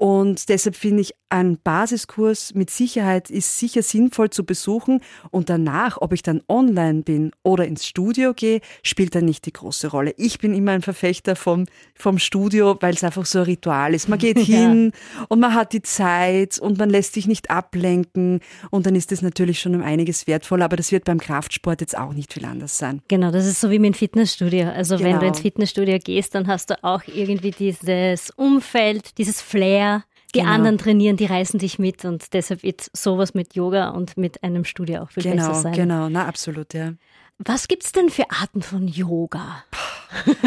Und 0.00 0.48
deshalb 0.48 0.76
finde 0.76 1.02
ich, 1.02 1.12
ein 1.28 1.58
Basiskurs 1.62 2.54
mit 2.54 2.70
Sicherheit 2.70 3.28
ist 3.28 3.58
sicher 3.58 3.82
sinnvoll 3.82 4.30
zu 4.30 4.46
besuchen. 4.46 5.02
Und 5.30 5.50
danach, 5.50 5.98
ob 6.00 6.14
ich 6.14 6.22
dann 6.22 6.40
online 6.48 7.02
bin 7.02 7.32
oder 7.42 7.66
ins 7.66 7.86
Studio 7.86 8.32
gehe, 8.32 8.62
spielt 8.82 9.14
dann 9.14 9.26
nicht 9.26 9.44
die 9.44 9.52
große 9.52 9.88
Rolle. 9.88 10.14
Ich 10.16 10.38
bin 10.38 10.54
immer 10.54 10.72
ein 10.72 10.80
Verfechter 10.80 11.36
vom, 11.36 11.66
vom 11.94 12.18
Studio, 12.18 12.78
weil 12.80 12.94
es 12.94 13.04
einfach 13.04 13.26
so 13.26 13.40
ein 13.40 13.44
Ritual 13.44 13.92
ist. 13.92 14.08
Man 14.08 14.18
geht 14.18 14.38
hin 14.40 14.94
ja. 14.94 15.26
und 15.28 15.38
man 15.38 15.52
hat 15.52 15.74
die 15.74 15.82
Zeit 15.82 16.58
und 16.58 16.78
man 16.78 16.88
lässt 16.88 17.12
sich 17.12 17.28
nicht 17.28 17.50
ablenken. 17.50 18.40
Und 18.70 18.86
dann 18.86 18.94
ist 18.94 19.12
es 19.12 19.20
natürlich 19.20 19.60
schon 19.60 19.74
um 19.74 19.82
einiges 19.82 20.26
wertvoller. 20.26 20.64
Aber 20.64 20.76
das 20.76 20.92
wird 20.92 21.04
beim 21.04 21.20
Kraftsport 21.20 21.82
jetzt 21.82 21.98
auch 21.98 22.14
nicht 22.14 22.32
viel 22.32 22.46
anders 22.46 22.78
sein. 22.78 23.02
Genau, 23.08 23.30
das 23.30 23.44
ist 23.44 23.60
so 23.60 23.70
wie 23.70 23.78
mit 23.78 23.92
dem 23.92 23.98
Fitnessstudio. 23.98 24.70
Also 24.70 24.96
genau. 24.96 25.06
wenn 25.06 25.14
du 25.16 25.20
genau. 25.20 25.32
ins 25.32 25.40
Fitnessstudio 25.40 25.98
gehst, 25.98 26.34
dann 26.34 26.46
hast 26.46 26.70
du 26.70 26.82
auch 26.82 27.02
irgendwie 27.06 27.50
dieses 27.50 28.30
Umfeld, 28.30 29.18
dieses 29.18 29.42
Flair 29.42 29.89
die 30.34 30.40
genau. 30.40 30.52
anderen 30.52 30.78
trainieren, 30.78 31.16
die 31.16 31.26
reißen 31.26 31.58
dich 31.58 31.78
mit 31.78 32.04
und 32.04 32.32
deshalb 32.32 32.62
wird 32.62 32.90
sowas 32.92 33.34
mit 33.34 33.54
Yoga 33.54 33.90
und 33.90 34.16
mit 34.16 34.42
einem 34.42 34.64
Studio 34.64 35.02
auch 35.02 35.10
viel 35.10 35.22
genau, 35.22 35.48
besser 35.48 35.54
sein. 35.62 35.72
Genau, 35.72 36.08
na 36.08 36.26
absolut, 36.26 36.74
ja. 36.74 36.92
Was 37.42 37.68
gibt's 37.68 37.92
denn 37.92 38.10
für 38.10 38.30
Arten 38.30 38.60
von 38.60 38.86
Yoga? 38.86 39.64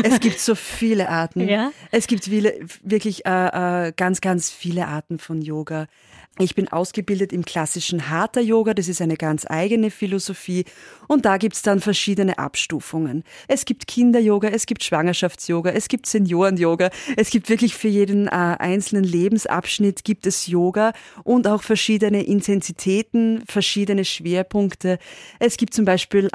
Es 0.03 0.19
gibt 0.19 0.39
so 0.39 0.53
viele 0.53 1.09
Arten. 1.09 1.47
Ja? 1.53 1.71
Es 1.91 2.07
gibt 2.07 2.25
viele, 2.25 2.59
wirklich 2.83 3.25
äh, 3.25 3.87
äh, 3.87 3.93
ganz, 3.95 4.21
ganz 4.21 4.49
viele 4.49 4.87
Arten 4.87 5.17
von 5.17 5.41
Yoga. 5.41 5.87
Ich 6.39 6.55
bin 6.55 6.67
ausgebildet 6.67 7.31
im 7.31 7.45
klassischen 7.45 8.09
Hatha 8.09 8.39
Yoga, 8.39 8.73
das 8.73 8.87
ist 8.87 9.03
eine 9.03 9.17
ganz 9.17 9.45
eigene 9.47 9.91
Philosophie 9.91 10.65
und 11.07 11.25
da 11.25 11.37
gibt's 11.37 11.61
dann 11.61 11.79
verschiedene 11.79 12.39
Abstufungen. 12.39 13.23
Es 13.47 13.65
gibt 13.65 13.85
Kinder-Yoga, 13.85 14.47
es 14.47 14.65
gibt 14.65 14.83
Schwangerschafts-Yoga, 14.83 15.69
es 15.73 15.89
gibt 15.89 16.07
Senioren-Yoga, 16.07 16.89
es 17.17 17.29
gibt 17.29 17.49
wirklich 17.49 17.75
für 17.75 17.87
jeden 17.87 18.25
äh, 18.25 18.31
einzelnen 18.31 19.03
Lebensabschnitt 19.03 20.03
gibt 20.03 20.25
es 20.25 20.47
Yoga 20.47 20.93
und 21.23 21.45
auch 21.45 21.61
verschiedene 21.61 22.23
Intensitäten, 22.23 23.43
verschiedene 23.47 24.03
Schwerpunkte. 24.03 24.97
Es 25.37 25.57
gibt 25.57 25.75
zum 25.75 25.85
Beispiel 25.85 26.29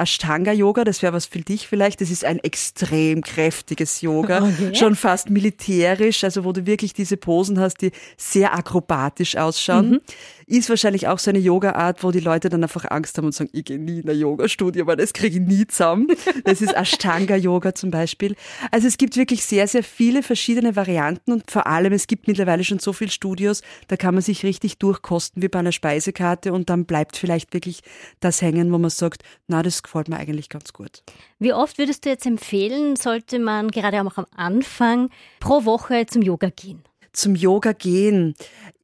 Ashtanga-Yoga, 0.49 0.85
das 0.85 1.03
wäre 1.03 1.13
was 1.13 1.27
für 1.27 1.41
dich 1.41 1.69
vielleicht, 1.69 2.01
das 2.01 2.11
ist 2.11 2.25
ein 2.25 2.39
extrem 2.39 3.23
kräftiges 3.23 4.01
Yoga, 4.01 4.43
okay. 4.43 4.75
schon 4.75 4.95
fast 4.95 5.31
militärisch, 5.31 6.25
also 6.25 6.45
wo 6.45 6.53
du 6.53 6.67
wirklich 6.67 6.93
diese 6.93 7.17
Posen 7.17 7.59
hast, 7.59 7.83
die 7.83 7.93
sehr 8.17 8.55
akrobatisch 8.55 9.37
ausschauen. 9.37 9.91
Mhm. 9.91 10.01
Ist 10.47 10.71
wahrscheinlich 10.71 11.09
auch 11.09 11.19
so 11.19 11.31
eine 11.31 11.39
Yoga-Art, 11.39 12.03
wo 12.03 12.11
die 12.11 12.21
Leute 12.21 12.49
dann 12.49 12.63
einfach 12.63 12.91
Angst 12.91 13.19
haben 13.19 13.27
und 13.27 13.35
sagen, 13.35 13.51
ich 13.53 13.65
gehe 13.65 13.79
nie 13.79 14.01
in 14.01 14.09
ein 14.09 14.19
Yoga-Studio, 14.19 14.87
weil 14.87 14.97
das 14.97 15.13
kriege 15.13 15.39
ich 15.39 15.47
nie 15.47 15.67
zusammen. 15.67 16.09
Das 16.45 16.63
ist 16.63 16.75
Ashtanga-Yoga 16.75 17.75
zum 17.75 17.91
Beispiel. 17.91 18.35
Also 18.71 18.87
es 18.87 18.97
gibt 18.97 19.17
wirklich 19.17 19.45
sehr, 19.45 19.67
sehr 19.67 19.83
viele 19.83 20.23
verschiedene 20.23 20.77
Varianten 20.77 21.33
und 21.33 21.51
vor 21.51 21.67
allem, 21.67 21.93
es 21.93 22.07
gibt 22.07 22.27
mittlerweile 22.29 22.65
schon 22.65 22.79
so 22.79 22.93
viele 22.93 23.11
Studios, 23.11 23.63
da 23.89 23.97
kann 23.97 24.15
man 24.15 24.23
sich 24.23 24.45
richtig 24.45 24.79
durchkosten 24.79 25.43
wie 25.43 25.49
bei 25.49 25.59
einer 25.59 25.73
Speisekarte 25.73 26.53
und 26.53 26.71
dann 26.71 26.87
bleibt 26.87 27.17
vielleicht 27.17 27.53
wirklich 27.53 27.81
das 28.21 28.41
hängen, 28.41 28.73
wo 28.73 28.79
man 28.79 28.91
sagt, 28.91 29.25
na, 29.47 29.63
das 29.63 29.83
gefällt 29.83 30.09
mir 30.09 30.17
eigentlich 30.17 30.38
ganz 30.49 30.73
gut. 30.73 31.03
Wie 31.39 31.53
oft 31.53 31.79
würdest 31.79 32.05
du 32.05 32.11
jetzt 32.11 32.27
empfehlen, 32.27 32.97
sollte 32.97 33.39
man 33.39 33.71
gerade 33.71 34.01
auch 34.01 34.17
am 34.17 34.27
Anfang 34.37 35.11
pro 35.41 35.65
Woche 35.65 36.07
zum 36.07 36.23
Yoga 36.23 36.51
gehen? 36.51 36.83
Zum 37.13 37.35
Yoga 37.35 37.73
gehen. 37.73 38.35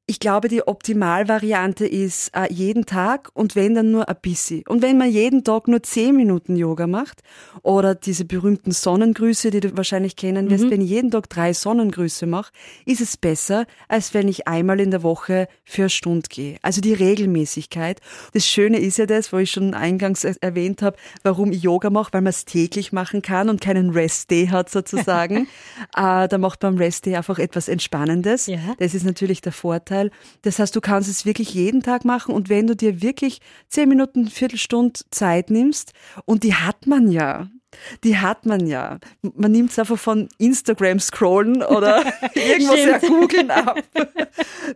Ich 0.07 0.21
glaube, 0.21 0.49
die 0.49 0.67
Optimalvariante 0.67 1.87
ist 1.87 2.31
äh, 2.37 2.53
jeden 2.53 2.85
Tag 2.85 3.31
und 3.33 3.57
wenn 3.57 3.75
dann 3.75 3.91
nur 3.91 4.07
ein 4.07 4.17
bisschen. 4.21 4.63
Und 4.69 4.83
wenn 4.83 4.99
man 4.99 5.11
jeden 5.11 5.45
Tag 5.45 5.67
nur 5.67 5.83
zehn 5.83 6.15
Minuten 6.15 6.57
Yoga 6.57 6.87
macht 6.87 7.23
oder 7.63 7.95
diese 7.95 8.27
berühmten 8.27 8.73
Sonnengrüße, 8.73 9.51
die 9.51 9.61
du 9.61 9.79
wahrscheinlich 9.79 10.15
kennen 10.15 10.51
wirst, 10.51 10.65
mhm. 10.65 10.71
wenn 10.73 10.81
ich 10.83 10.91
jeden 10.91 11.11
Tag 11.11 11.31
drei 11.31 11.55
Sonnengrüße 11.55 12.27
mache, 12.27 12.53
ist 12.85 13.01
es 13.01 13.17
besser, 13.17 13.65
als 13.89 14.13
wenn 14.13 14.29
ich 14.29 14.47
einmal 14.47 14.79
in 14.79 14.91
der 14.91 15.03
Woche 15.03 15.49
für 15.65 15.85
eine 15.85 15.89
Stunde 15.91 16.29
gehe. 16.29 16.59
Also 16.61 16.83
die 16.83 16.93
Regelmäßigkeit. 16.93 18.03
Das 18.35 18.47
Schöne 18.47 18.81
ist 18.81 18.99
ja 18.99 19.07
das, 19.07 19.33
wo 19.33 19.39
ich 19.39 19.53
schon 19.53 19.73
eingangs 19.73 20.25
erwähnt 20.25 20.83
habe, 20.83 20.99
warum 21.23 21.51
ich 21.51 21.63
Yoga 21.63 21.89
mache, 21.89 22.13
weil 22.13 22.21
man 22.21 22.29
es 22.29 22.45
täglich 22.45 22.93
machen 22.93 23.23
kann 23.23 23.49
und 23.49 23.63
keinen 23.63 23.89
Rest-Day 23.89 24.49
hat 24.49 24.69
sozusagen. 24.69 25.49
äh, 25.97 26.29
da 26.29 26.37
macht 26.37 26.63
man 26.63 26.75
am 26.75 26.79
Rest-Day 26.79 27.17
einfach 27.17 27.39
etwas 27.39 27.69
Entspannendes. 27.69 28.49
Ja. 28.49 28.59
Das 28.79 28.93
ist 28.93 29.07
natürlich 29.07 29.41
der 29.41 29.53
Vorteil. 29.53 29.94
Vorteil. 29.95 30.11
Das 30.43 30.59
heißt, 30.59 30.75
du 30.75 30.81
kannst 30.81 31.09
es 31.09 31.25
wirklich 31.25 31.55
jeden 31.55 31.83
Tag 31.83 32.05
machen 32.05 32.35
und 32.35 32.49
wenn 32.49 32.67
du 32.67 32.77
dir 32.77 33.03
wirklich 33.03 33.41
zehn 33.69 33.89
Minuten, 33.89 34.29
Viertelstunde 34.29 35.01
Zeit 35.11 35.51
nimmst, 35.51 35.93
und 36.25 36.43
die 36.43 36.55
hat 36.55 36.87
man 36.87 37.11
ja, 37.11 37.49
die 38.05 38.19
hat 38.19 38.47
man 38.47 38.67
ja. 38.67 38.99
Man 39.23 39.51
nimmt 39.51 39.71
es 39.71 39.79
einfach 39.79 39.99
von 39.99 40.29
Instagram 40.39 41.01
scrollen 41.01 41.63
oder 41.63 42.05
irgendwas 42.35 42.85
ja 42.85 42.99
googeln 42.99 43.51
ab. 43.51 43.83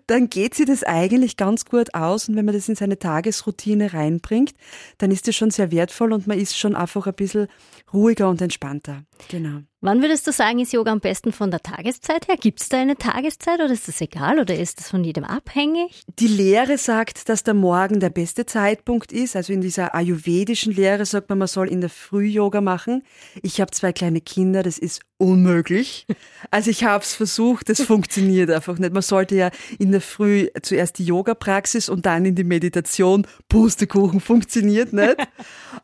Dann 0.06 0.28
geht 0.28 0.54
sie 0.54 0.64
das 0.64 0.82
eigentlich 0.82 1.36
ganz 1.36 1.64
gut 1.64 1.94
aus 1.94 2.28
und 2.28 2.36
wenn 2.36 2.44
man 2.44 2.54
das 2.54 2.68
in 2.68 2.74
seine 2.74 2.98
Tagesroutine 2.98 3.92
reinbringt, 3.92 4.52
dann 4.98 5.10
ist 5.10 5.28
das 5.28 5.36
schon 5.36 5.50
sehr 5.50 5.70
wertvoll 5.70 6.12
und 6.12 6.26
man 6.26 6.38
ist 6.38 6.58
schon 6.58 6.74
einfach 6.74 7.06
ein 7.06 7.14
bisschen 7.14 7.46
ruhiger 7.92 8.28
und 8.28 8.42
entspannter. 8.42 9.04
Genau. 9.28 9.60
Wann 9.80 10.02
würdest 10.02 10.26
du 10.26 10.32
sagen, 10.32 10.58
ist 10.58 10.72
Yoga 10.72 10.90
am 10.90 10.98
besten 10.98 11.30
von 11.30 11.52
der 11.52 11.60
Tageszeit 11.60 12.26
her? 12.26 12.34
Gibt 12.36 12.60
es 12.60 12.68
da 12.68 12.78
eine 12.78 12.96
Tageszeit 12.96 13.60
oder 13.60 13.72
ist 13.72 13.86
das 13.86 14.00
egal 14.00 14.40
oder 14.40 14.58
ist 14.58 14.80
das 14.80 14.90
von 14.90 15.04
jedem 15.04 15.22
abhängig? 15.22 16.02
Die 16.18 16.26
Lehre 16.26 16.76
sagt, 16.78 17.28
dass 17.28 17.44
der 17.44 17.54
Morgen 17.54 18.00
der 18.00 18.10
beste 18.10 18.44
Zeitpunkt 18.44 19.12
ist. 19.12 19.36
Also 19.36 19.52
in 19.52 19.60
dieser 19.60 19.94
ayurvedischen 19.94 20.72
Lehre 20.72 21.06
sagt 21.06 21.28
man, 21.28 21.38
man 21.38 21.46
soll 21.46 21.68
in 21.68 21.80
der 21.80 21.90
Früh 21.90 22.26
Yoga 22.26 22.60
machen. 22.60 23.04
Ich 23.40 23.60
habe 23.60 23.70
zwei 23.70 23.92
kleine 23.92 24.20
Kinder, 24.20 24.64
das 24.64 24.78
ist 24.78 25.02
unmöglich. 25.18 26.06
Also 26.50 26.70
ich 26.70 26.84
habe 26.84 27.02
es 27.02 27.14
versucht, 27.14 27.68
das 27.68 27.82
funktioniert 27.82 28.50
einfach 28.50 28.78
nicht. 28.78 28.92
Man 28.92 29.02
sollte 29.02 29.34
ja 29.34 29.50
in 29.78 29.90
der 29.90 30.00
Früh 30.00 30.48
zuerst 30.62 30.98
die 30.98 31.04
Yoga-Praxis 31.04 31.88
und 31.88 32.06
dann 32.06 32.24
in 32.24 32.36
die 32.36 32.44
Meditation. 32.44 33.26
Pustekuchen 33.48 34.20
funktioniert 34.20 34.92
nicht. 34.92 35.16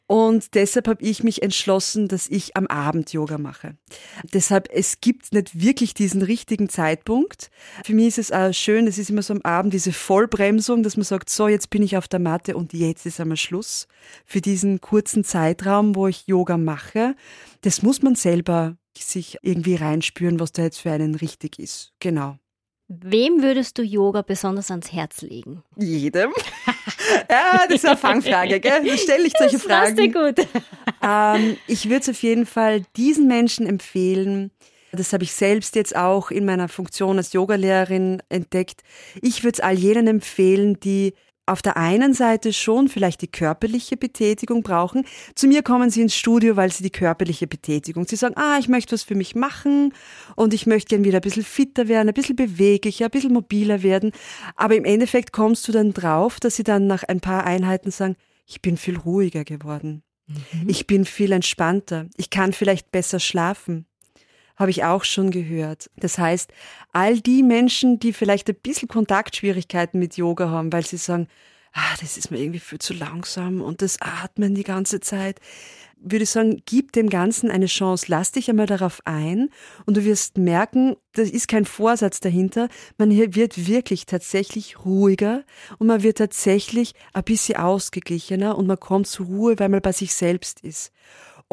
Und 0.07 0.55
deshalb 0.55 0.87
habe 0.87 1.03
ich 1.03 1.25
mich 1.25 1.43
entschlossen, 1.43 2.09
dass 2.09 2.29
ich 2.29 2.57
am 2.57 2.69
Abend 2.69 3.13
Yoga 3.13 3.37
mache. 3.37 3.77
Deshalb, 4.33 4.69
es 4.73 5.01
gibt 5.01 5.33
nicht 5.33 5.61
wirklich 5.61 5.95
diesen 5.95 6.23
richtigen 6.23 6.69
Zeitpunkt. 6.69 7.51
Für 7.85 7.95
mich 7.95 8.07
ist 8.07 8.19
es 8.19 8.33
auch 8.33 8.53
schön, 8.53 8.87
es 8.87 8.99
ist 8.99 9.11
immer 9.11 9.23
so 9.23 9.35
am 9.35 9.43
Abend 9.43 9.75
diese 9.75 9.93
Vollbremsung, 9.93 10.85
dass 10.85 10.97
man 10.97 11.05
sagt, 11.05 11.29
so, 11.29 11.49
jetzt 11.49 11.71
bin 11.71 11.83
ich 11.83 11.97
auf 11.97 12.07
der 12.07 12.21
Matte 12.21 12.57
und 12.57 12.73
jetzt 12.73 13.05
ist 13.05 13.21
einmal 13.21 13.37
Schluss. 13.37 13.89
Für 14.25 14.41
diesen 14.41 14.81
kurzen 14.81 15.25
Zeitraum, 15.25 15.97
wo 15.97 16.07
ich 16.07 16.27
Yoga 16.27 16.57
mache, 16.57 17.17
das 17.63 17.83
muss 17.83 18.03
man 18.03 18.15
selber 18.15 18.77
sich 19.03 19.39
irgendwie 19.43 19.75
reinspüren, 19.75 20.39
was 20.39 20.53
da 20.53 20.63
jetzt 20.63 20.79
für 20.79 20.93
einen 20.93 21.15
richtig 21.15 21.59
ist. 21.59 21.93
Genau. 21.99 22.39
Wem 22.89 23.43
würdest 23.43 23.79
du 23.79 23.83
Yoga 23.83 24.21
besonders 24.23 24.71
ans 24.71 24.93
Herz 24.93 25.23
legen? 25.23 25.63
Jedem. 25.77 26.33
ja, 27.31 27.65
das 27.67 27.77
ist 27.77 27.87
eine 27.87 27.97
Fangfrage, 27.97 28.61
gell? 28.61 28.85
Da 28.85 28.99
stelle 28.99 29.27
ich 29.27 29.33
solche 29.37 29.57
das 29.57 29.65
Fragen. 29.65 29.97
Dir 29.97 30.13
gut. 30.13 30.47
Ähm, 31.07 31.59
ich 31.67 31.91
würde 31.91 32.01
es 32.01 32.09
auf 32.09 32.23
jeden 32.23 32.47
Fall 32.47 32.87
diesen 32.97 33.29
Menschen 33.29 33.67
empfehlen. 33.67 34.51
Das 34.91 35.13
habe 35.13 35.25
ich 35.25 35.35
selbst 35.35 35.77
jetzt 35.77 35.95
auch 35.95 36.31
in 36.31 36.47
meiner 36.47 36.69
Funktion 36.69 37.19
als 37.19 37.35
Yogalehrerin 37.35 38.23
entdeckt. 38.31 38.83
Ich 39.21 39.45
würde 39.45 39.57
es 39.57 39.61
all 39.61 39.75
jenen 39.75 40.07
empfehlen, 40.07 40.81
die 40.81 41.13
auf 41.47 41.61
der 41.61 41.77
einen 41.77 42.15
Seite 42.15 42.53
schon 42.53 42.89
vielleicht 42.89 43.21
die 43.21 43.31
körperliche 43.31 43.97
Betätigung 43.97 44.63
brauchen. 44.63 45.07
Zu 45.35 45.47
mir 45.47 45.63
kommen 45.63 45.91
sie 45.91 46.03
ins 46.03 46.15
Studio, 46.15 46.57
weil 46.57 46.73
sie 46.73 46.83
die 46.83 46.91
körperliche 46.91 47.47
Betätigung. 47.47 48.07
Sie 48.07 48.17
sagen, 48.17 48.37
ah, 48.37 48.57
ich 48.59 48.69
möchte 48.69 48.93
was 48.93 49.03
für 49.03 49.15
mich 49.15 49.35
machen 49.35 49.93
und 50.37 50.55
ich 50.55 50.67
möchte 50.67 50.89
gern 50.89 51.05
wieder 51.05 51.19
ein 51.19 51.23
bisschen 51.23 51.45
fitter 51.45 51.89
werden, 51.89 52.09
ein 52.09 52.15
bisschen 52.15 52.37
beweglicher, 52.37 53.07
ein 53.07 53.11
bisschen 53.11 53.33
mobiler 53.33 53.83
werden. 53.83 54.13
Aber 54.57 54.75
im 54.75 54.85
Endeffekt 54.85 55.33
kommst 55.33 55.69
du 55.69 55.73
dann 55.73 55.93
drauf, 55.93 56.41
dass 56.41 56.57
sie 56.57 56.65
dann 56.65 56.87
nach 56.87 57.03
ein 57.05 57.21
paar 57.21 57.45
Einheiten 57.45 57.91
sagen, 57.91 58.17
ich 58.47 58.63
bin 58.63 58.77
viel 58.77 58.97
ruhiger 58.97 59.45
geworden. 59.45 60.03
Mhm. 60.27 60.69
Ich 60.69 60.87
bin 60.87 61.05
viel 61.05 61.33
entspannter. 61.33 62.07
Ich 62.17 62.31
kann 62.31 62.53
vielleicht 62.53 62.91
besser 62.91 63.21
schlafen 63.21 63.87
habe 64.57 64.71
ich 64.71 64.85
auch 64.85 65.05
schon 65.05 65.31
gehört. 65.31 65.91
Das 65.97 66.19
heißt, 66.19 66.53
all 66.93 67.21
die 67.21 67.43
Menschen, 67.43 67.99
die 67.99 68.13
vielleicht 68.13 68.49
ein 68.49 68.57
bisschen 68.63 68.89
Kontaktschwierigkeiten 68.89 69.99
mit 69.99 70.17
Yoga 70.17 70.49
haben, 70.49 70.73
weil 70.73 70.87
sie 70.87 70.97
sagen, 70.97 71.29
ah, 71.73 71.97
das 72.01 72.17
ist 72.17 72.31
mir 72.31 72.39
irgendwie 72.39 72.61
viel 72.61 72.79
zu 72.79 72.95
langsam 72.95 73.61
und 73.61 73.83
das 73.83 74.01
Atmen 74.01 74.55
die 74.55 74.63
ganze 74.63 75.01
Zeit, 75.01 75.41
würde 76.05 76.25
ich 76.25 76.31
sagen, 76.31 76.63
gib 76.67 76.93
dem 76.93 77.09
Ganzen 77.09 77.51
eine 77.51 77.67
Chance. 77.67 78.07
Lass 78.09 78.33
dich 78.33 78.51
einmal 78.51 78.67
darauf 78.67 79.01
ein 79.07 79.49
und 79.87 79.97
du 79.97 80.05
wirst 80.05 80.37
merken, 80.37 80.97
das 81.13 81.31
ist 81.31 81.49
kein 81.49 81.65
Vorsatz 81.65 82.21
dahinter. 82.21 82.69
Man 82.99 83.11
wird 83.11 83.67
wirklich 83.67 84.05
tatsächlich 84.07 84.85
ruhiger 84.85 85.45
und 85.79 85.87
man 85.87 86.03
wird 86.03 86.19
tatsächlich 86.19 86.95
ein 87.15 87.25
bisschen 87.25 87.57
ausgeglichener 87.57 88.57
und 88.59 88.67
man 88.67 88.79
kommt 88.79 89.07
zur 89.07 89.27
Ruhe, 89.27 89.59
weil 89.59 89.71
man 89.71 89.81
bei 89.81 89.93
sich 89.93 90.15
selbst 90.15 90.61
ist. 90.61 90.93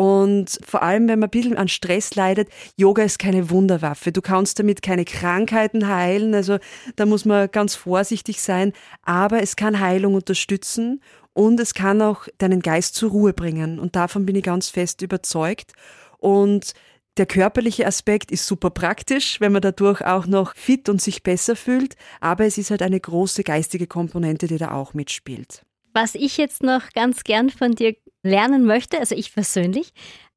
Und 0.01 0.57
vor 0.65 0.81
allem, 0.81 1.07
wenn 1.07 1.19
man 1.19 1.27
ein 1.27 1.29
bisschen 1.29 1.57
an 1.57 1.67
Stress 1.67 2.15
leidet, 2.15 2.49
Yoga 2.75 3.03
ist 3.03 3.19
keine 3.19 3.51
Wunderwaffe. 3.51 4.11
Du 4.11 4.23
kannst 4.23 4.57
damit 4.57 4.81
keine 4.81 5.05
Krankheiten 5.05 5.87
heilen. 5.87 6.33
Also 6.33 6.57
da 6.95 7.05
muss 7.05 7.23
man 7.23 7.51
ganz 7.51 7.75
vorsichtig 7.75 8.41
sein. 8.41 8.73
Aber 9.03 9.43
es 9.43 9.55
kann 9.55 9.79
Heilung 9.79 10.15
unterstützen 10.15 11.03
und 11.33 11.59
es 11.59 11.75
kann 11.75 12.01
auch 12.01 12.27
deinen 12.39 12.63
Geist 12.63 12.95
zur 12.95 13.11
Ruhe 13.11 13.33
bringen. 13.33 13.77
Und 13.77 13.95
davon 13.95 14.25
bin 14.25 14.35
ich 14.35 14.41
ganz 14.41 14.69
fest 14.69 15.03
überzeugt. 15.03 15.73
Und 16.17 16.73
der 17.17 17.27
körperliche 17.27 17.85
Aspekt 17.85 18.31
ist 18.31 18.47
super 18.47 18.71
praktisch, 18.71 19.39
wenn 19.39 19.51
man 19.51 19.61
dadurch 19.61 20.03
auch 20.03 20.25
noch 20.25 20.55
fit 20.55 20.89
und 20.89 20.99
sich 20.99 21.21
besser 21.21 21.55
fühlt. 21.55 21.95
Aber 22.21 22.45
es 22.45 22.57
ist 22.57 22.71
halt 22.71 22.81
eine 22.81 22.99
große 22.99 23.43
geistige 23.43 23.85
Komponente, 23.85 24.47
die 24.47 24.57
da 24.57 24.71
auch 24.71 24.95
mitspielt. 24.95 25.61
Was 25.93 26.15
ich 26.15 26.37
jetzt 26.37 26.63
noch 26.63 26.89
ganz 26.93 27.23
gern 27.23 27.51
von 27.51 27.73
dir 27.73 27.95
lernen 28.23 28.65
möchte, 28.65 28.99
also 28.99 29.15
ich 29.15 29.33
persönlich, 29.33 29.93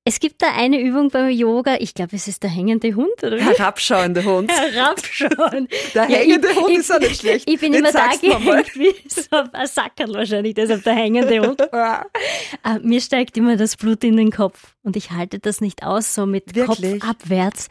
es 0.07 0.21
gibt 0.21 0.43
da 0.43 0.49
eine 0.55 0.83
Übung 0.83 1.09
beim 1.09 1.31
Yoga, 1.31 1.77
ich 1.81 1.95
glaube, 1.95 2.15
es 2.15 2.29
ist 2.29 2.43
der 2.43 2.51
hängende 2.51 2.95
Hund, 2.95 3.23
oder 3.23 3.39
wie? 3.39 3.41
Herabschauende 3.41 4.23
Hund. 4.23 4.53
Herabschauen. 4.53 5.67
Der 5.95 6.11
ja, 6.11 6.19
hängende 6.19 6.49
ich, 6.51 6.57
Hund 6.57 6.71
ich, 6.71 6.79
ist 6.79 6.93
auch 6.93 7.01
nicht 7.01 7.21
schlecht. 7.21 7.49
Ich 7.49 7.59
bin 7.59 7.73
Jetzt 7.73 7.81
immer 7.81 7.93
da 7.93 8.11
gehängt 8.11 8.77
wie 8.77 8.95
so 9.09 9.37
ein 9.51 9.67
Sackerl 9.67 10.13
wahrscheinlich, 10.13 10.53
deshalb 10.53 10.85
der 10.85 10.95
hängende 10.95 11.41
Hund. 11.41 11.63
uh, 11.73 12.79
mir 12.83 13.01
steigt 13.01 13.39
immer 13.39 13.57
das 13.57 13.79
Blut 13.79 14.05
in 14.05 14.19
den 14.19 14.31
Kopf 14.31 14.75
und 14.83 14.95
ich 14.95 15.11
halte 15.11 15.39
das 15.39 15.63
nicht 15.63 15.83
aus, 15.85 16.15
so 16.15 16.27
mit 16.27 16.55
Wirklich? 16.55 17.01
Kopf 17.01 17.09
abwärts. 17.09 17.69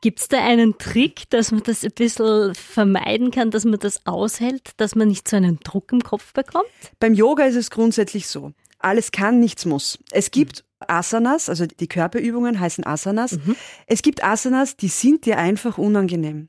Gibt 0.00 0.18
es 0.18 0.28
da 0.28 0.44
einen 0.44 0.78
Trick, 0.78 1.30
dass 1.30 1.52
man 1.52 1.62
das 1.62 1.84
ein 1.84 1.92
bisschen 1.92 2.56
vermeiden 2.56 3.30
kann, 3.30 3.52
dass 3.52 3.64
man 3.64 3.78
das 3.78 4.04
aushält, 4.04 4.70
dass 4.78 4.96
man 4.96 5.06
nicht 5.06 5.28
so 5.28 5.36
einen 5.36 5.60
Druck 5.60 5.92
im 5.92 6.02
Kopf 6.02 6.32
bekommt? 6.32 6.66
Beim 6.98 7.14
Yoga 7.14 7.44
ist 7.44 7.56
es 7.56 7.70
grundsätzlich 7.70 8.26
so. 8.26 8.52
Alles 8.78 9.12
kann, 9.12 9.40
nichts 9.40 9.64
muss. 9.64 9.98
Es 10.10 10.30
gibt 10.30 10.64
Asanas, 10.86 11.48
also 11.48 11.66
die 11.66 11.88
Körperübungen 11.88 12.60
heißen 12.60 12.86
Asanas. 12.86 13.32
Mhm. 13.32 13.56
Es 13.86 14.02
gibt 14.02 14.22
Asanas, 14.22 14.76
die 14.76 14.88
sind 14.88 15.26
dir 15.26 15.38
einfach 15.38 15.78
unangenehm. 15.78 16.48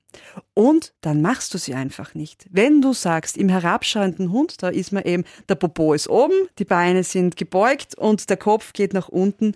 Und 0.53 0.93
dann 1.01 1.21
machst 1.21 1.53
du 1.53 1.57
sie 1.57 1.73
einfach 1.73 2.15
nicht. 2.15 2.47
Wenn 2.51 2.81
du 2.81 2.93
sagst, 2.93 3.37
im 3.37 3.49
herabschauenden 3.49 4.31
Hund, 4.31 4.61
da 4.61 4.69
ist 4.69 4.91
man 4.91 5.03
eben, 5.03 5.23
der 5.47 5.55
Popo 5.55 5.93
ist 5.93 6.09
oben, 6.09 6.33
die 6.57 6.65
Beine 6.65 7.03
sind 7.03 7.37
gebeugt 7.37 7.95
und 7.95 8.29
der 8.29 8.37
Kopf 8.37 8.73
geht 8.73 8.93
nach 8.93 9.09
unten. 9.09 9.53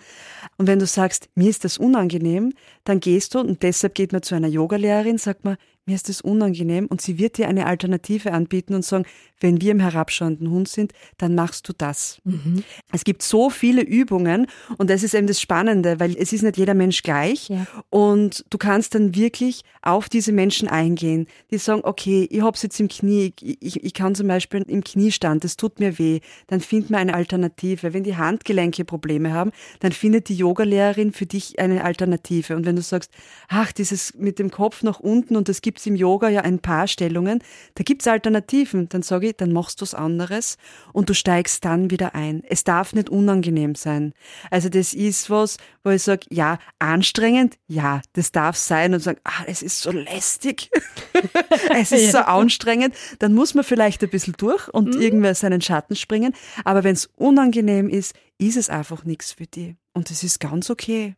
Und 0.58 0.68
wenn 0.68 0.80
du 0.80 0.86
sagst, 0.86 1.30
mir 1.36 1.50
ist 1.50 1.66
das 1.66 1.78
unangenehm, 1.78 2.54
dann 2.84 3.00
gehst 3.00 3.36
du 3.36 3.40
und 3.40 3.64
deshalb 3.64 3.96
geht 3.96 4.14
man 4.14 4.24
zu 4.24 4.36
einer 4.36 4.48
Yogalehrerin, 4.48 5.18
sagt 5.18 5.44
man, 5.44 5.58
mir 5.86 5.96
ist 5.96 6.08
das 6.08 6.22
unangenehm 6.22 6.88
und 6.88 7.02
sie 7.02 7.18
wird 7.18 7.38
dir 7.38 7.48
eine 7.50 7.66
Alternative 7.66 8.32
anbieten 8.32 8.74
und 8.74 8.86
sagen, 8.86 9.06
wenn 9.42 9.60
wir 9.60 9.72
im 9.72 9.82
herabschauenden 9.82 10.50
Hund 10.50 10.70
sind, 10.70 10.94
dann 11.18 11.36
machst 11.36 11.68
du 11.68 11.74
das. 11.78 12.20
Mhm. 12.24 12.64
Es 12.94 13.04
gibt 13.04 13.22
so 13.22 13.50
viele 13.50 13.82
Übungen 13.82 14.48
und 14.78 14.90
das 14.90 15.04
ist 15.04 15.14
eben 15.14 15.28
das 15.28 15.42
Spannende, 15.42 16.00
weil 16.00 16.16
es 16.16 16.32
ist 16.32 16.44
nicht 16.44 16.58
jeder 16.58 16.74
Mensch 16.74 17.04
gleich 17.04 17.50
ja. 17.50 17.68
und 17.90 18.46
du 18.50 18.58
kannst 18.58 18.96
dann 18.96 19.16
wirklich 19.16 19.64
auf 19.82 20.08
diese 20.08 20.32
Menschen 20.32 20.43
eingehen, 20.70 21.28
die 21.52 21.58
sagen, 21.58 21.82
okay, 21.84 22.28
ich 22.32 22.42
hab's 22.42 22.64
jetzt 22.64 22.80
im 22.80 22.88
Knie, 22.88 23.34
ich, 23.42 23.84
ich 23.84 23.94
kann 23.94 24.16
zum 24.16 24.28
Beispiel 24.28 24.64
im 24.68 24.84
Kniestand, 24.84 25.44
das 25.44 25.58
tut 25.58 25.80
mir 25.80 26.00
weh, 26.00 26.22
dann 26.48 26.62
find 26.62 26.90
mir 26.90 26.98
eine 26.98 27.14
Alternative. 27.14 27.94
Wenn 27.94 28.04
die 28.04 28.16
Handgelenke 28.16 28.86
Probleme 28.86 29.34
haben, 29.34 29.52
dann 29.82 29.92
findet 29.92 30.30
die 30.30 30.36
Yogalehrerin 30.36 31.12
für 31.12 31.26
dich 31.26 31.60
eine 31.60 31.84
Alternative. 31.84 32.56
Und 32.56 32.66
wenn 32.66 32.78
du 32.78 32.82
sagst, 32.82 33.12
ach, 33.50 33.74
dieses 33.74 34.14
mit 34.16 34.40
dem 34.40 34.50
Kopf 34.50 34.82
nach 34.84 35.02
unten 35.02 35.36
und 35.36 35.50
das 35.50 35.62
gibt 35.62 35.74
gibt's 35.74 35.88
im 35.88 35.96
Yoga 35.96 36.30
ja 36.30 36.42
ein 36.42 36.60
paar 36.60 36.88
Stellungen, 36.88 37.40
da 37.74 37.84
gibt's 37.84 38.08
Alternativen. 38.08 38.90
Dann 38.90 39.02
sage 39.02 39.30
ich, 39.30 39.38
dann 39.38 39.52
machst 39.52 39.82
du 39.82 39.84
was 39.84 39.96
anderes 39.96 40.58
und 40.94 41.10
du 41.10 41.16
steigst 41.16 41.66
dann 41.66 41.90
wieder 41.90 42.14
ein. 42.14 42.44
Es 42.48 42.64
darf 42.64 42.94
nicht 42.94 43.10
unangenehm 43.10 43.74
sein. 43.74 44.14
Also 44.52 44.70
das 44.70 44.94
ist 44.94 45.32
was, 45.32 45.58
wo 45.84 45.90
ich 45.90 46.04
sage, 46.04 46.28
ja, 46.30 46.60
anstrengend, 46.78 47.56
ja, 47.68 48.02
das 48.14 48.32
darf 48.32 48.56
sein 48.56 48.94
und 48.94 49.00
sagen, 49.00 49.20
ah, 49.24 49.44
es 49.48 49.64
ist 49.64 49.80
so 49.82 49.90
lästig, 49.90 50.33
es 51.76 51.92
ist 51.92 52.12
so 52.12 52.20
anstrengend, 52.20 52.96
dann 53.20 53.34
muss 53.34 53.54
man 53.54 53.64
vielleicht 53.64 54.04
ein 54.04 54.10
bisschen 54.10 54.36
durch 54.38 54.68
und 54.70 54.96
mhm. 54.96 55.02
irgendwer 55.02 55.36
seinen 55.36 55.62
Schatten 55.62 55.96
springen. 55.96 56.34
Aber 56.64 56.84
wenn 56.84 56.94
es 56.94 57.10
unangenehm 57.16 57.90
ist, 57.90 58.16
ist 58.38 58.58
es 58.58 58.70
einfach 58.70 59.06
nichts 59.06 59.34
für 59.34 59.46
die. 59.46 59.76
Und 59.94 60.10
das 60.10 60.24
ist 60.24 60.40
ganz 60.40 60.70
okay. 60.70 61.16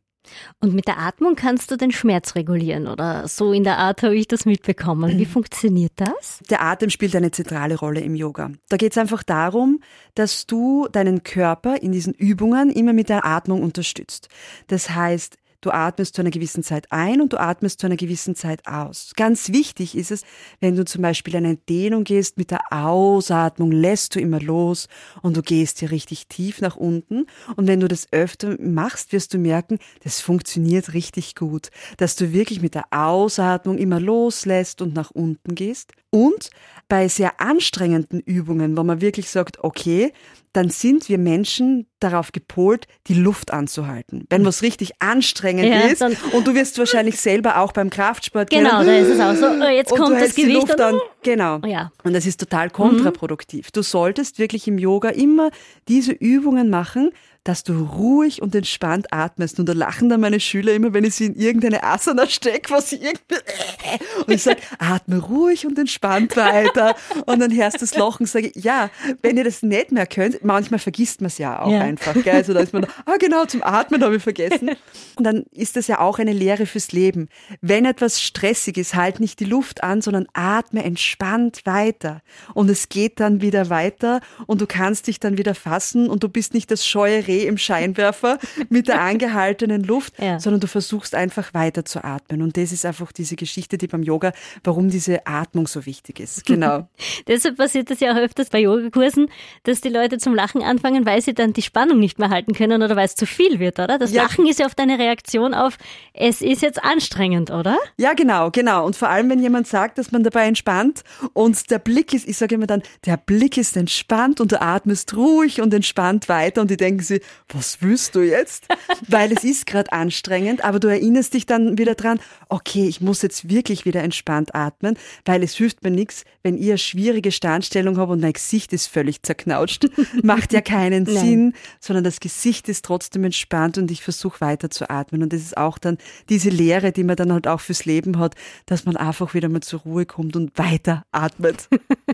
Und 0.60 0.73
mit 0.73 0.88
der 0.88 0.99
Atmung 0.99 1.36
kannst 1.36 1.71
du 1.71 1.78
den 1.78 1.91
Schmerz 1.91 2.36
regulieren 2.36 2.88
oder 2.88 3.28
so 3.28 3.54
in 3.54 3.63
der 3.63 3.78
Art 3.78 4.04
habe 4.04 4.15
ich 4.15 4.28
das 4.28 4.45
mitbekommen. 4.45 5.17
Wie 5.17 5.25
funktioniert 5.25 5.93
das? 5.95 6.39
Der 6.49 6.62
Atem 6.62 6.89
spielt 6.89 7.15
eine 7.15 7.32
zentrale 7.32 7.75
Rolle 7.75 8.01
im 8.01 8.15
Yoga. 8.15 8.51
Da 8.69 8.78
geht 8.78 8.91
es 8.91 8.97
einfach 8.97 9.23
darum, 9.23 9.82
dass 10.15 10.45
du 10.45 10.88
deinen 10.91 11.23
Körper 11.23 11.82
in 11.82 11.91
diesen 11.91 12.13
Übungen 12.13 12.69
immer 12.71 12.93
mit 12.93 13.10
der 13.10 13.25
Atmung 13.25 13.63
unterstützt. 13.63 14.30
Das 14.67 14.89
heißt, 14.89 15.38
Du 15.65 15.73
atmest 15.73 16.15
zu 16.15 16.21
einer 16.21 16.30
gewissen 16.30 16.62
Zeit 16.62 16.91
ein 16.91 17.21
und 17.21 17.34
du 17.34 17.39
atmest 17.39 17.80
zu 17.80 17.88
einer 17.88 17.95
gewissen 17.95 18.36
Zeit 18.36 18.67
aus. 18.67 19.13
Ganz 19.15 19.49
wichtig 19.49 19.97
ist 19.97 20.12
es, 20.12 20.21
wenn 20.60 20.75
du 20.75 20.86
zum 20.86 21.01
Beispiel 21.01 21.36
eine 21.36 21.56
Dehnung 21.56 22.04
gehst, 22.04 22.38
mit 22.38 22.51
der 22.51 22.71
Ausatmung 22.71 23.71
lässt 23.71 24.13
du 24.13 24.19
immer 24.19 24.39
los 24.39 24.88
und 25.23 25.36
du 25.36 25.41
gehst 25.41 25.80
hier 25.80 25.89
richtig 25.89 26.28
tief 26.28 26.62
nach 26.62 26.75
unten. 26.75 27.25
Und 27.56 27.67
wenn 27.67 27.80
du 27.80 27.88
das 27.88 28.13
öfter 28.13 28.62
machst, 28.62 29.12
wirst 29.12 29.34
du 29.34 29.39
merken, 29.39 29.80
das 30.04 30.21
funktioniert 30.21 30.93
richtig 30.93 31.34
gut, 31.34 31.71
dass 31.97 32.15
du 32.15 32.32
wirklich 32.32 32.62
mit 32.62 32.75
der 32.75 32.86
Ausatmung 32.91 33.80
immer 33.80 33.99
loslässt 33.99 34.84
und 34.84 34.93
nach 34.93 35.10
unten 35.10 35.56
gehst. 35.56 35.93
Und 36.12 36.51
bei 36.88 37.08
sehr 37.08 37.41
anstrengenden 37.41 38.19
Übungen, 38.19 38.78
wo 38.78 38.84
man 38.84 39.02
wirklich 39.02 39.30
sagt, 39.30 39.63
okay, 39.63 40.13
dann 40.56 40.69
sind 40.69 41.10
wir 41.10 41.17
Menschen 41.17 41.86
darauf 42.00 42.32
gepolt, 42.32 42.88
die 43.08 43.13
Luft 43.13 43.52
anzuhalten. 43.52 44.26
Wenn 44.30 44.45
was 44.45 44.62
richtig 44.62 44.93
anstrengend 45.00 45.65
ja, 45.65 45.82
ist 45.82 46.02
und 46.02 46.48
du 46.48 46.54
wirst 46.54 46.78
wahrscheinlich 46.80 47.19
selber 47.19 47.60
auch 47.60 47.74
beim 47.74 47.89
Kraftsport 47.89 48.50
Genau, 48.50 48.84
da 48.84 48.95
ist 48.95 49.10
es 49.10 49.19
auch 49.19 49.36
so, 49.36 49.48
oh, 49.48 49.69
jetzt 49.69 49.91
kommt 49.91 50.21
das 50.21 50.34
Gewicht 50.34 50.54
Luft 50.54 50.80
an. 50.80 50.98
Genau. 51.24 51.60
Oh, 51.62 51.67
ja. 51.67 51.91
Und 52.04 52.13
das 52.13 52.26
ist 52.26 52.39
total 52.39 52.69
kontraproduktiv. 52.69 53.65
Mhm. 53.65 53.71
Du 53.74 53.82
solltest 53.82 54.39
wirklich 54.39 54.67
im 54.67 54.78
Yoga 54.78 55.10
immer 55.10 55.50
diese 55.89 56.13
Übungen 56.13 56.69
machen, 56.69 57.12
dass 57.45 57.63
du 57.63 57.84
ruhig 57.84 58.41
und 58.41 58.55
entspannt 58.55 59.13
atmest. 59.13 59.60
Und 59.60 59.69
da 59.69 59.73
lachen 59.73 60.10
dann 60.10 60.19
meine 60.19 60.39
Schüler 60.39 60.73
immer, 60.73 60.93
wenn 60.93 61.03
ich 61.03 61.13
sie 61.13 61.27
in 61.27 61.36
irgendeine 61.36 61.84
Asana 61.84 62.27
stecke, 62.27 62.71
was 62.71 62.89
sie 62.89 62.95
irgendwie, 62.95 63.36
und 64.25 64.34
ich 64.34 64.41
sage, 64.41 64.62
atme 64.79 65.19
ruhig 65.19 65.65
und 65.65 65.77
entspannt 65.77 66.36
weiter. 66.36 66.95
Und 67.27 67.39
dann 67.39 67.55
hörst 67.55 67.75
du 67.75 67.79
das 67.81 67.95
Lachen, 67.95 68.25
sage 68.25 68.51
ich, 68.53 68.63
ja, 68.63 68.89
wenn 69.21 69.38
ihr 69.38 69.43
das 69.43 69.62
nicht 69.62 69.91
mehr 69.91 70.08
könnt, 70.08 70.43
manchmal 70.43 70.79
vergisst 70.79 71.21
man 71.21 71.27
es 71.27 71.38
ja 71.38 71.62
auch 71.62 71.71
ja. 71.71 71.81
einfach. 71.81 72.15
Gell? 72.15 72.34
Also 72.34 72.53
da 72.53 72.62
ist 72.62 72.73
man, 72.73 72.88
ah 73.05 73.17
genau, 73.19 73.45
zum 73.45 73.62
Atmen 73.62 74.03
habe 74.03 74.15
ich 74.15 74.23
vergessen. 74.23 74.71
Und 75.15 75.23
dann 75.23 75.45
ist 75.51 75.75
das 75.75 75.86
ja 75.86 75.99
auch 75.99 76.17
eine 76.17 76.34
Lehre 76.34 76.65
fürs 76.65 76.91
Leben. 76.93 77.29
Wenn 77.62 77.86
etwas 77.86 78.23
stressig 78.23 78.77
ist, 78.77 78.95
halt 78.95 79.19
nicht 79.19 79.39
die 79.39 79.45
Luft 79.45 79.84
an, 79.84 80.01
sondern 80.01 80.25
atme 80.34 80.84
entspannt 80.84 81.62
weiter. 81.65 82.21
Und 82.55 82.71
es 82.71 82.89
geht 82.89 83.19
dann 83.19 83.41
wieder 83.41 83.69
weiter 83.69 84.21
und 84.47 84.62
du 84.62 84.65
kannst 84.65 85.05
dich 85.05 85.19
dann 85.19 85.38
wieder 85.38 85.53
fassen 85.53 86.10
und 86.10 86.23
du 86.23 86.29
bist 86.29 86.55
nicht 86.55 86.71
das 86.71 86.88
scheue 86.88 87.27
Reh 87.27 87.35
im 87.43 87.58
Scheinwerfer 87.58 88.39
mit 88.69 88.88
der 88.88 89.02
angehaltenen 89.02 89.84
Luft, 89.84 90.13
ja. 90.19 90.39
sondern 90.39 90.62
du 90.62 90.67
versuchst 90.67 91.15
einfach 91.15 91.54
weiter 91.54 91.86
zu 91.86 92.04
atmen. 92.04 92.41
Und 92.41 92.58
das 92.58 92.71
ist 92.71 92.86
einfach 92.86 93.12
diese 93.12 93.36
Geschichte, 93.36 93.78
die 93.78 93.88
beim 93.88 94.04
Yoga, 94.04 94.32
warum 94.63 94.89
diese 94.89 95.26
Atmung 95.28 95.67
so 95.67 95.86
wichtig 95.86 96.19
ist. 96.19 96.45
Genau. 96.45 96.88
Deshalb 97.28 97.58
passiert 97.58 97.89
das 97.89 98.00
ja 98.00 98.13
auch 98.13 98.17
öfters 98.17 98.50
bei 98.50 98.60
Yogakursen, 98.60 99.30
dass 99.63 99.82
die 99.82 99.89
Leute 99.89 100.17
zum 100.17 100.36
Lachen 100.36 100.62
anfangen, 100.62 101.06
weil 101.06 101.21
sie 101.21 101.34
dann 101.34 101.54
die 101.54 101.62
Spannung 101.62 102.00
nicht 102.00 102.19
mehr 102.19 102.30
halten 102.30 102.54
können 102.54 102.82
oder 102.82 102.95
weil 102.95 103.06
es 103.06 103.15
zu 103.15 103.26
viel 103.26 103.60
wird, 103.60 103.80
oder? 103.80 103.98
Das 103.98 104.12
ja. 104.12 104.24
Lachen 104.24 104.48
ist 104.48 104.60
ja 104.60 104.65
oft 104.65 104.80
eine 104.80 105.00
Reaktion 105.00 105.54
auf, 105.54 105.78
es 106.13 106.41
ist 106.41 106.62
jetzt 106.62 106.84
anstrengend, 106.84 107.52
oder? 107.52 107.78
Ja, 107.98 108.13
genau, 108.13 108.52
genau. 108.52 108.86
Und 108.86 108.95
vor 108.95 109.10
allem, 109.10 109.30
wenn 109.30 109.41
jemand 109.41 109.67
sagt, 109.67 109.98
dass 109.98 110.12
man 110.12 110.24
dabei 110.24 110.48
entspannt 110.48 111.04
und 111.34 111.69
der 111.71 111.80
Blick 111.80 112.13
ist, 112.13 112.28
ich 112.28 112.38
sage 112.38 112.56
immer 112.56 112.67
dann, 112.67 112.84
der 113.06 113.17
Blick 113.17 113.58
ist 113.58 113.76
entspannt 113.78 114.39
und 114.41 114.52
du 114.52 114.62
atmest 114.62 115.15
ruhig 115.15 115.62
und 115.62 115.74
entspannt 115.74 116.30
weiter 116.30 116.62
und 116.62 116.71
die 116.71 116.78
denken 116.78 117.02
sich, 117.02 117.21
was 117.49 117.81
willst 117.81 118.15
du 118.15 118.21
jetzt? 118.21 118.67
Weil 119.07 119.31
es 119.31 119.43
ist 119.43 119.65
gerade 119.65 119.91
anstrengend, 119.91 120.63
aber 120.63 120.79
du 120.79 120.88
erinnerst 120.88 121.33
dich 121.33 121.45
dann 121.45 121.77
wieder 121.77 121.95
dran, 121.95 122.19
okay, 122.49 122.88
ich 122.88 123.01
muss 123.01 123.21
jetzt 123.21 123.49
wirklich 123.49 123.85
wieder 123.85 124.03
entspannt 124.03 124.55
atmen, 124.55 124.97
weil 125.25 125.43
es 125.43 125.53
hilft 125.55 125.83
mir 125.83 125.91
nichts, 125.91 126.23
wenn 126.43 126.57
ich 126.57 126.69
eine 126.69 126.77
schwierige 126.77 127.31
Standstellung 127.31 127.97
habe 127.97 128.13
und 128.13 128.21
mein 128.21 128.33
Gesicht 128.33 128.73
ist 128.73 128.88
völlig 128.88 129.23
zerknautscht. 129.23 129.88
Macht 130.23 130.53
ja 130.53 130.61
keinen 130.61 131.05
Sinn, 131.05 131.53
sondern 131.79 132.03
das 132.03 132.19
Gesicht 132.19 132.69
ist 132.69 132.85
trotzdem 132.85 133.23
entspannt 133.23 133.77
und 133.77 133.91
ich 133.91 134.01
versuche 134.01 134.41
weiter 134.41 134.69
zu 134.69 134.89
atmen. 134.89 135.23
Und 135.23 135.33
das 135.33 135.41
ist 135.41 135.57
auch 135.57 135.77
dann 135.77 135.97
diese 136.29 136.49
Lehre, 136.49 136.91
die 136.91 137.03
man 137.03 137.15
dann 137.15 137.31
halt 137.31 137.47
auch 137.47 137.61
fürs 137.61 137.85
Leben 137.85 138.19
hat, 138.19 138.35
dass 138.65 138.85
man 138.85 138.97
einfach 138.97 139.33
wieder 139.33 139.49
mal 139.49 139.61
zur 139.61 139.81
Ruhe 139.81 140.05
kommt 140.05 140.35
und 140.35 140.57
weiter 140.57 141.05
atmet. 141.11 141.67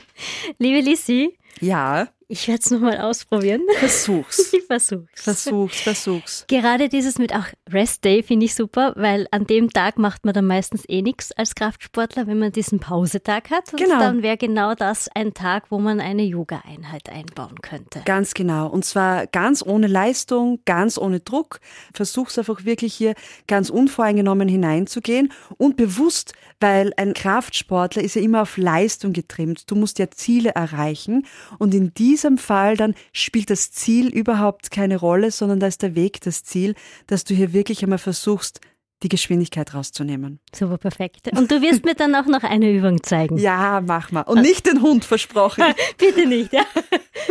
Liebe 0.58 0.82
Lissi. 0.82 1.38
Ja. 1.60 2.08
Ich 2.32 2.48
werde 2.48 2.62
es 2.64 2.72
nochmal 2.72 2.98
ausprobieren. 2.98 3.62
Versuch's. 3.78 4.54
Ich 4.62 4.64
versuch's. 4.68 5.22
Versuch's, 5.22 5.82
versuch's. 5.82 6.46
Gerade 6.48 6.88
dieses 6.88 7.18
mit 7.18 7.36
auch 7.36 7.44
Rest 7.70 8.06
Day 8.06 8.24
finde 8.24 8.46
ich 8.46 8.56
super, 8.56 8.94
weil 8.96 9.28
an 9.32 9.46
dem 9.46 9.70
Tag 9.70 9.98
macht 9.98 10.24
man 10.24 10.34
dann 10.34 10.46
meistens 10.46 10.88
eh 10.88 11.02
nichts 11.02 11.34
als 11.34 11.56
Kraftsportler, 11.56 12.26
wenn 12.28 12.40
man 12.40 12.54
diesen 12.54 12.80
Pausetag 12.80 13.50
hat. 13.50 13.74
Und 13.74 13.82
genau. 13.82 14.00
dann 14.00 14.24
wäre 14.24 14.38
genau 14.38 14.74
das 14.74 15.10
ein 15.14 15.34
Tag, 15.34 15.66
wo 15.72 15.80
man 15.80 16.00
eine 16.00 16.24
Yoga-Einheit 16.24 17.10
einbauen 17.10 17.56
könnte. 17.62 18.02
Ganz 18.06 18.34
genau. 18.34 18.68
Und 18.70 18.86
zwar 18.86 19.28
ganz 19.28 19.62
ohne 19.62 19.88
Leistung, 19.88 20.62
ganz 20.64 20.98
ohne 20.98 21.20
Druck. 21.20 21.60
Versuch's 21.94 22.38
einfach 22.38 22.64
wirklich 22.64 22.94
hier 22.94 23.16
ganz 23.48 23.70
unvoreingenommen 23.70 24.48
hineinzugehen 24.48 25.34
und 25.58 25.76
bewusst, 25.76 26.32
weil 26.62 26.94
ein 26.96 27.14
Kraftsportler 27.14 28.02
ist 28.02 28.16
ja 28.16 28.22
immer 28.22 28.44
auf 28.44 28.56
Leistung 28.56 29.12
getrimmt. 29.12 29.70
Du 29.70 29.76
musst 29.76 30.00
ja 30.00 30.10
Ziele 30.10 30.52
erreichen. 30.52 31.26
Und 31.60 31.74
in 31.74 31.94
diesem 31.94 32.21
diesem 32.22 32.38
Fall 32.38 32.78
dann 32.78 32.96
spielt 33.14 33.50
das 33.50 33.72
Ziel 33.72 34.08
überhaupt 34.08 34.72
keine 34.72 34.98
Rolle, 34.98 35.32
sondern 35.32 35.60
da 35.60 35.68
ist 35.68 35.82
der 35.82 35.96
Weg 35.96 36.22
das 36.22 36.44
Ziel, 36.44 36.76
dass 37.08 37.24
du 37.24 37.34
hier 37.34 37.54
wirklich 37.54 37.84
einmal 37.84 37.98
versuchst, 37.98 38.62
die 39.04 39.10
Geschwindigkeit 39.10 39.74
rauszunehmen. 39.74 40.40
Super, 40.54 40.78
perfekt. 40.78 41.28
Und 41.36 41.50
du 41.50 41.60
wirst 41.64 41.86
mir 41.86 41.96
dann 41.96 42.14
auch 42.14 42.28
noch 42.28 42.44
eine 42.44 42.72
Übung 42.72 43.02
zeigen. 43.02 43.40
Ja, 43.40 43.82
mach 43.84 44.12
mal. 44.12 44.22
Und 44.22 44.42
nicht 44.42 44.68
den 44.68 44.84
Hund 44.84 45.06
versprochen. 45.06 45.64
Bitte 45.98 46.28
nicht, 46.28 46.54
ja. 46.54 46.62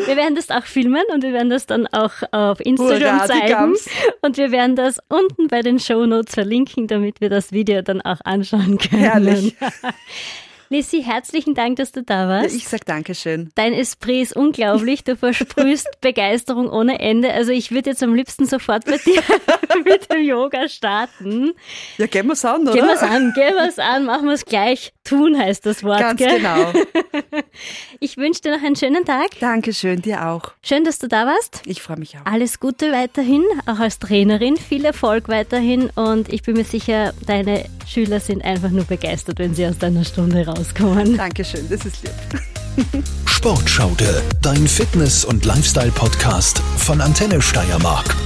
Wir 0.05 0.17
werden 0.17 0.35
das 0.35 0.51
auch 0.51 0.65
filmen 0.65 1.05
und 1.15 1.23
wir 1.23 1.33
werden 1.33 1.49
das 1.49 1.67
dann 1.67 1.87
auch 1.87 2.11
auf 2.33 2.59
Instagram 2.59 3.21
Hurra, 3.21 3.27
zeigen. 3.27 3.77
Und 4.21 4.37
wir 4.37 4.51
werden 4.51 4.75
das 4.75 4.99
unten 5.09 5.47
bei 5.47 5.63
den 5.63 5.79
Show 5.79 6.07
Notes 6.07 6.35
verlinken, 6.35 6.89
damit 6.89 7.21
wir 7.21 7.31
das 7.31 7.53
Video 7.53 7.83
dann 7.83 8.01
auch 8.01 8.21
anschauen 8.25 8.79
können. 8.79 9.03
Herrlich. 9.03 9.55
Lissi, 10.73 11.03
herzlichen 11.03 11.57
Dank, 11.57 11.79
dass 11.79 11.91
du 11.91 12.05
da 12.05 12.29
warst. 12.29 12.51
Ja, 12.51 12.57
ich 12.57 12.69
sag 12.69 12.85
Dankeschön. 12.85 13.51
Dein 13.57 13.73
Esprit 13.73 14.23
ist 14.23 14.37
unglaublich. 14.37 15.03
Du 15.03 15.17
versprühst 15.17 15.89
Begeisterung 16.01 16.71
ohne 16.71 17.01
Ende. 17.01 17.33
Also 17.33 17.51
ich 17.51 17.73
würde 17.73 17.91
jetzt 17.91 18.05
am 18.05 18.15
liebsten 18.15 18.47
sofort 18.47 18.87
mit 18.87 19.05
dir 19.05 19.21
mit 19.85 20.13
dem 20.13 20.23
Yoga 20.23 20.69
starten. 20.69 21.55
Ja, 21.99 22.07
gehen 22.07 22.29
wir's 22.29 22.45
an, 22.45 22.63
oder? 22.63 22.73
Gehen 22.73 22.87
wir's 22.87 23.03
an, 23.03 23.33
gehen 23.35 23.55
wir's 23.57 23.81
an, 23.81 24.05
machen 24.05 24.29
wir's 24.29 24.45
gleich. 24.45 24.93
Tun 25.11 25.37
heißt 25.37 25.67
das 25.67 25.83
Wort. 25.83 25.99
Ganz 25.99 26.19
gell? 26.19 26.37
genau. 26.37 26.73
Ich 28.03 28.17
wünsche 28.17 28.41
dir 28.41 28.57
noch 28.57 28.65
einen 28.65 28.77
schönen 28.77 29.05
Tag. 29.05 29.39
Dankeschön, 29.41 30.01
dir 30.01 30.27
auch. 30.27 30.53
Schön, 30.63 30.85
dass 30.85 30.99
du 30.99 31.09
da 31.09 31.27
warst. 31.27 31.61
Ich 31.67 31.83
freue 31.83 31.99
mich 31.99 32.17
auch. 32.17 32.25
Alles 32.25 32.61
Gute 32.61 32.93
weiterhin, 32.93 33.45
auch 33.67 33.79
als 33.79 33.99
Trainerin. 33.99 34.57
Viel 34.57 34.85
Erfolg 34.87 35.29
weiterhin 35.29 35.91
und 35.97 36.33
ich 36.33 36.43
bin 36.43 36.57
mir 36.57 36.65
sicher, 36.65 37.13
deine 37.27 37.65
Schüler 37.87 38.21
sind 38.21 38.43
einfach 38.43 38.71
nur 38.71 38.85
begeistert, 38.85 39.39
wenn 39.39 39.55
sie 39.55 39.67
aus 39.67 39.77
deiner 39.77 40.05
Stunde 40.05 40.47
rauskommen. 40.47 41.17
Dankeschön, 41.19 41.69
das 41.69 41.85
ist 41.85 42.03
lieb. 42.03 43.03
Sportschaude, 43.27 44.23
dein 44.41 44.67
Fitness- 44.67 45.25
und 45.25 45.45
Lifestyle-Podcast 45.45 46.63
von 46.79 47.01
Antenne 47.01 47.43
Steiermark. 47.43 48.17